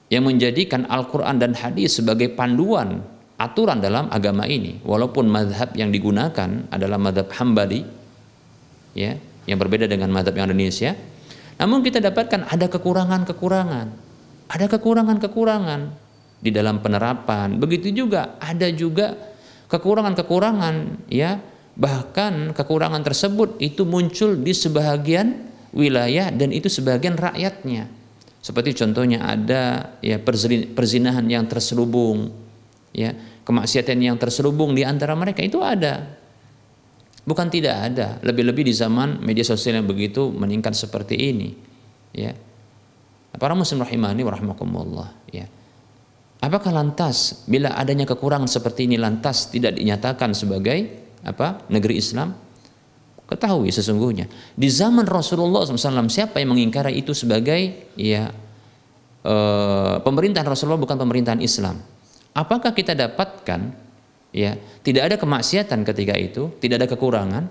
[0.09, 3.01] yang menjadikan Al-Quran dan hadis sebagai panduan
[3.37, 4.81] aturan dalam agama ini.
[4.81, 7.85] Walaupun madhab yang digunakan adalah madhab hambali
[8.93, 10.93] ya yang berbeda dengan madhab yang Indonesia.
[11.55, 14.04] Namun kita dapatkan ada kekurangan-kekurangan,
[14.49, 15.81] ada kekurangan-kekurangan
[16.41, 17.57] di dalam penerapan.
[17.57, 19.17] Begitu juga ada juga
[19.69, 21.41] kekurangan-kekurangan ya
[21.75, 27.91] Bahkan kekurangan tersebut itu muncul di sebahagian wilayah dan itu sebagian rakyatnya.
[28.39, 30.15] Seperti contohnya ada ya
[30.71, 32.31] perzinahan yang terselubung,
[32.95, 33.11] ya
[33.43, 36.15] kemaksiatan yang terselubung di antara mereka itu ada.
[37.25, 41.57] Bukan tidak ada, lebih-lebih di zaman media sosial yang begitu meningkat seperti ini,
[42.13, 42.37] ya.
[43.35, 45.45] Para muslim rahimani warahmatullah, ya.
[46.45, 50.77] Apakah lantas bila adanya kekurangan seperti ini lantas tidak dinyatakan sebagai
[51.25, 52.37] apa negeri Islam?
[53.25, 58.29] Ketahui sesungguhnya di zaman Rasulullah SAW siapa yang mengingkari itu sebagai ya
[59.25, 59.35] e,
[60.05, 61.81] pemerintahan Rasulullah bukan pemerintahan Islam.
[62.37, 63.73] Apakah kita dapatkan
[64.29, 64.53] ya
[64.85, 67.43] tidak ada kemaksiatan ketika itu, tidak ada kekurangan?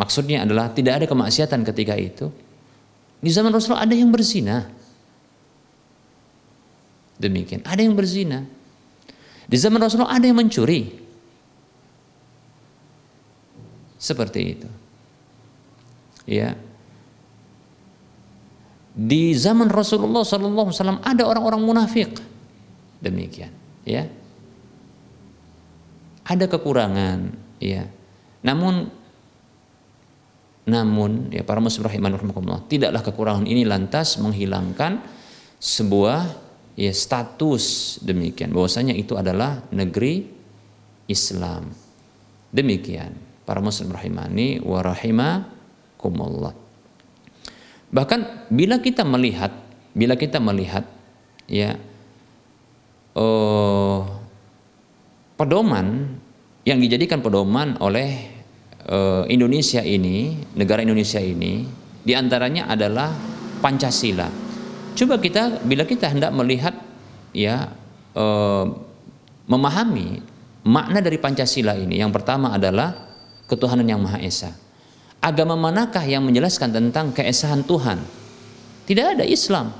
[0.00, 2.32] Maksudnya adalah tidak ada kemaksiatan ketika itu.
[3.20, 4.79] Di zaman Rasulullah ada yang berzina.
[7.20, 8.48] Demikian, ada yang berzina.
[9.44, 10.96] Di zaman Rasulullah ada yang mencuri.
[14.00, 14.68] Seperti itu.
[16.24, 16.56] Ya.
[18.96, 22.16] Di zaman Rasulullah wasallam ada orang-orang munafik.
[23.04, 23.52] Demikian,
[23.84, 24.08] ya.
[26.24, 27.84] Ada kekurangan, ya.
[28.40, 28.88] Namun
[30.70, 35.02] namun ya para muslim rahimanahumullah, tidaklah kekurangan ini lantas menghilangkan
[35.58, 36.49] sebuah
[36.80, 40.24] ya status demikian bahwasanya itu adalah negeri
[41.04, 41.68] Islam.
[42.48, 43.12] Demikian
[43.44, 46.56] para muslim rahimani wa rahimakumullah.
[47.92, 49.52] Bahkan bila kita melihat
[49.92, 50.88] bila kita melihat
[51.50, 51.76] ya
[53.18, 54.00] uh,
[55.36, 56.16] pedoman
[56.64, 58.30] yang dijadikan pedoman oleh
[58.86, 61.66] uh, Indonesia ini, negara Indonesia ini
[62.00, 63.12] di antaranya adalah
[63.60, 64.49] Pancasila.
[65.00, 66.76] Coba kita bila kita hendak melihat
[67.32, 67.72] ya
[68.12, 68.68] uh,
[69.48, 70.20] memahami
[70.60, 73.08] makna dari Pancasila ini, yang pertama adalah
[73.48, 74.52] ketuhanan yang Maha Esa.
[75.24, 77.96] Agama manakah yang menjelaskan tentang keesaan Tuhan?
[78.84, 79.72] Tidak ada Islam.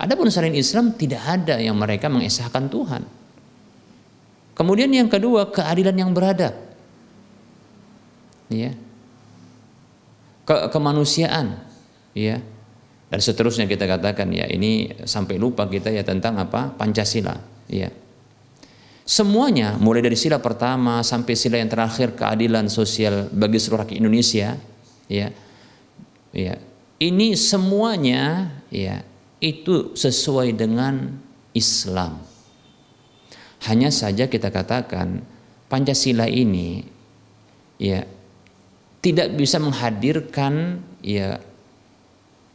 [0.00, 3.04] Adapun selain Islam tidak ada yang mereka mengesahkan Tuhan.
[4.56, 6.56] Kemudian yang kedua keadilan yang beradab.
[8.48, 8.72] Ya.
[10.48, 11.60] Ke kemanusiaan,
[12.16, 12.40] ya.
[13.08, 16.76] Dan seterusnya kita katakan ya ini sampai lupa kita ya tentang apa?
[16.76, 17.88] Pancasila, ya.
[19.08, 24.60] Semuanya mulai dari sila pertama sampai sila yang terakhir keadilan sosial bagi seluruh rakyat Indonesia
[25.08, 25.32] ya.
[26.36, 26.54] Ya.
[27.00, 29.00] Ini semuanya ya
[29.40, 31.16] itu sesuai dengan
[31.56, 32.20] Islam.
[33.64, 35.24] Hanya saja kita katakan
[35.72, 36.84] Pancasila ini
[37.80, 38.04] ya
[39.00, 41.40] tidak bisa menghadirkan ya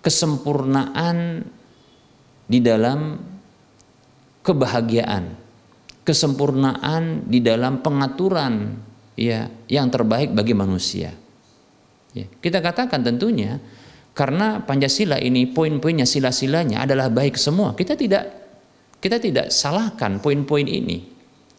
[0.03, 1.47] kesempurnaan
[2.45, 3.17] di dalam
[4.43, 5.43] kebahagiaan
[6.03, 8.75] kesempurnaan di dalam pengaturan
[9.15, 11.15] ya yang terbaik bagi manusia.
[12.13, 13.57] Ya, kita katakan tentunya
[14.13, 17.73] karena Pancasila ini poin-poinnya sila-silanya adalah baik semua.
[17.73, 18.29] Kita tidak
[19.01, 21.09] kita tidak salahkan poin-poin ini.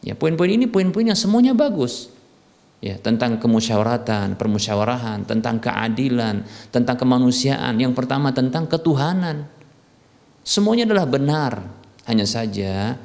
[0.05, 2.13] Ya, poin-poin ini poin-poinnya semuanya bagus.
[2.83, 7.81] Ya, tentang kemusyawaratan, permusyawarahan, tentang keadilan, tentang kemanusiaan.
[7.81, 9.49] Yang pertama tentang ketuhanan.
[10.45, 11.65] Semuanya adalah benar.
[12.05, 12.99] Hanya saja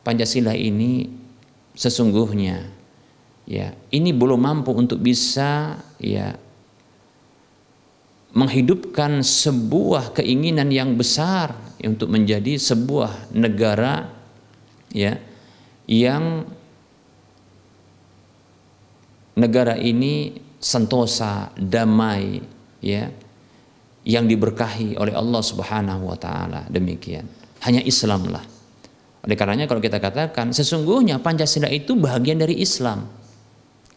[0.00, 1.10] Pancasila ini
[1.76, 2.62] sesungguhnya
[3.46, 6.34] ya ini belum mampu untuk bisa ya
[8.36, 14.12] menghidupkan sebuah keinginan yang besar untuk menjadi sebuah negara
[14.90, 15.16] ya
[15.86, 16.44] yang
[19.36, 22.40] negara ini sentosa, damai
[22.82, 23.12] ya
[24.06, 26.64] yang diberkahi oleh Allah Subhanahu wa taala.
[26.72, 27.28] Demikian.
[27.62, 28.56] Hanya Islamlah
[29.26, 33.10] oleh karenanya kalau kita katakan sesungguhnya Pancasila itu bagian dari Islam.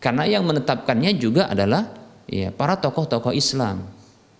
[0.02, 1.86] Karena yang menetapkannya juga adalah
[2.26, 3.86] ya para tokoh-tokoh Islam.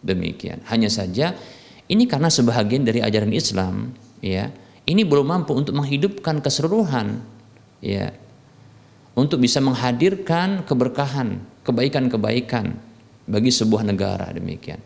[0.02, 0.66] Demikian.
[0.66, 1.38] Hanya saja
[1.86, 4.50] ini karena sebahagian dari ajaran Islam ya,
[4.90, 7.22] ini belum mampu untuk menghidupkan keseluruhan
[7.86, 8.10] ya
[9.20, 12.80] untuk bisa menghadirkan keberkahan, kebaikan-kebaikan
[13.28, 14.80] bagi sebuah negara demikian.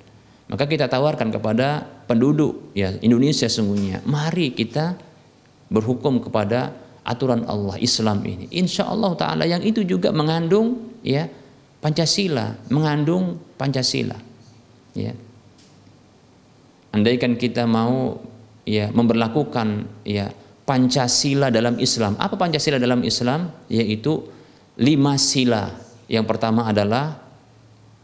[0.49, 4.97] Maka kita tawarkan kepada penduduk ya Indonesia sungguhnya, mari kita
[5.69, 6.73] berhukum kepada
[7.05, 8.49] aturan Allah Islam ini.
[8.51, 11.29] Insya Allah Taala yang itu juga mengandung ya
[11.84, 14.15] Pancasila, mengandung Pancasila.
[14.95, 15.13] Ya.
[16.93, 18.21] Andaikan kita mau
[18.63, 20.31] ya memberlakukan ya
[20.64, 22.16] Pancasila dalam Islam.
[22.20, 23.51] Apa Pancasila dalam Islam?
[23.68, 24.24] Yaitu
[24.80, 25.76] lima sila.
[26.07, 27.20] Yang pertama adalah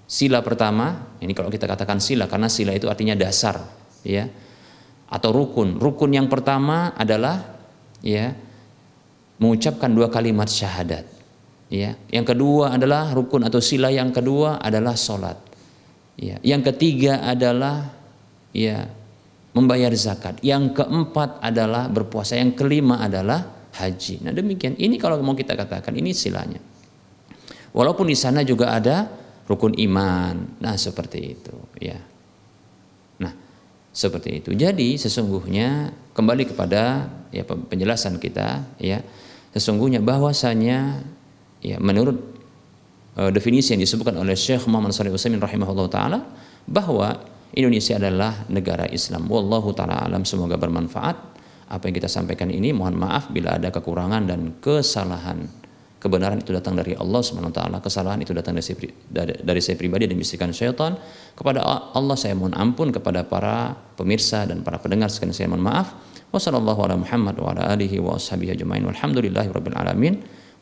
[0.10, 1.16] sila pertama.
[1.24, 3.64] Ini kalau kita katakan sila karena sila itu artinya dasar,
[4.04, 4.28] ya.
[5.10, 5.80] Atau rukun.
[5.80, 7.58] Rukun yang pertama adalah
[8.04, 8.36] ya
[9.40, 11.20] mengucapkan dua kalimat syahadat
[11.70, 15.38] Ya, yang kedua adalah rukun atau sila yang kedua adalah sholat.
[16.18, 17.94] Ya, yang ketiga adalah
[18.50, 18.90] ya
[19.54, 20.42] membayar zakat.
[20.46, 22.38] Yang keempat adalah berpuasa.
[22.38, 24.26] Yang kelima adalah haji.
[24.26, 24.78] Nah demikian.
[24.78, 26.62] Ini kalau mau kita katakan ini silanya.
[27.74, 29.10] Walaupun di sana juga ada
[29.46, 30.62] rukun iman.
[30.62, 31.56] Nah seperti itu.
[31.82, 31.98] Ya.
[33.22, 33.34] Nah
[33.94, 34.54] seperti itu.
[34.54, 39.00] Jadi sesungguhnya kembali kepada ya penjelasan kita ya
[39.54, 41.02] sesungguhnya bahwasanya
[41.62, 42.18] ya menurut
[43.18, 46.20] uh, definisi yang disebutkan oleh Syekh Muhammad Shalih Utsaimin rahimahullah taala
[46.66, 47.18] bahwa
[47.58, 49.26] Indonesia adalah negara Islam.
[49.26, 51.18] Wallahu taala alam semoga bermanfaat.
[51.70, 55.46] Apa yang kita sampaikan ini mohon maaf bila ada kekurangan dan kesalahan.
[56.00, 58.88] Kebenaran itu datang dari Allah Subhanahu wa taala, kesalahan itu datang dari saya,
[59.36, 60.96] dari, saya pribadi dan bisikan syaitan.
[61.36, 61.60] Kepada
[61.92, 65.92] Allah saya mohon ampun kepada para pemirsa dan para pendengar sekalian saya mohon maaf.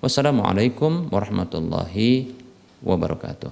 [0.02, 2.34] Wassalamualaikum warahmatullahi
[2.82, 3.52] wabarakatuh.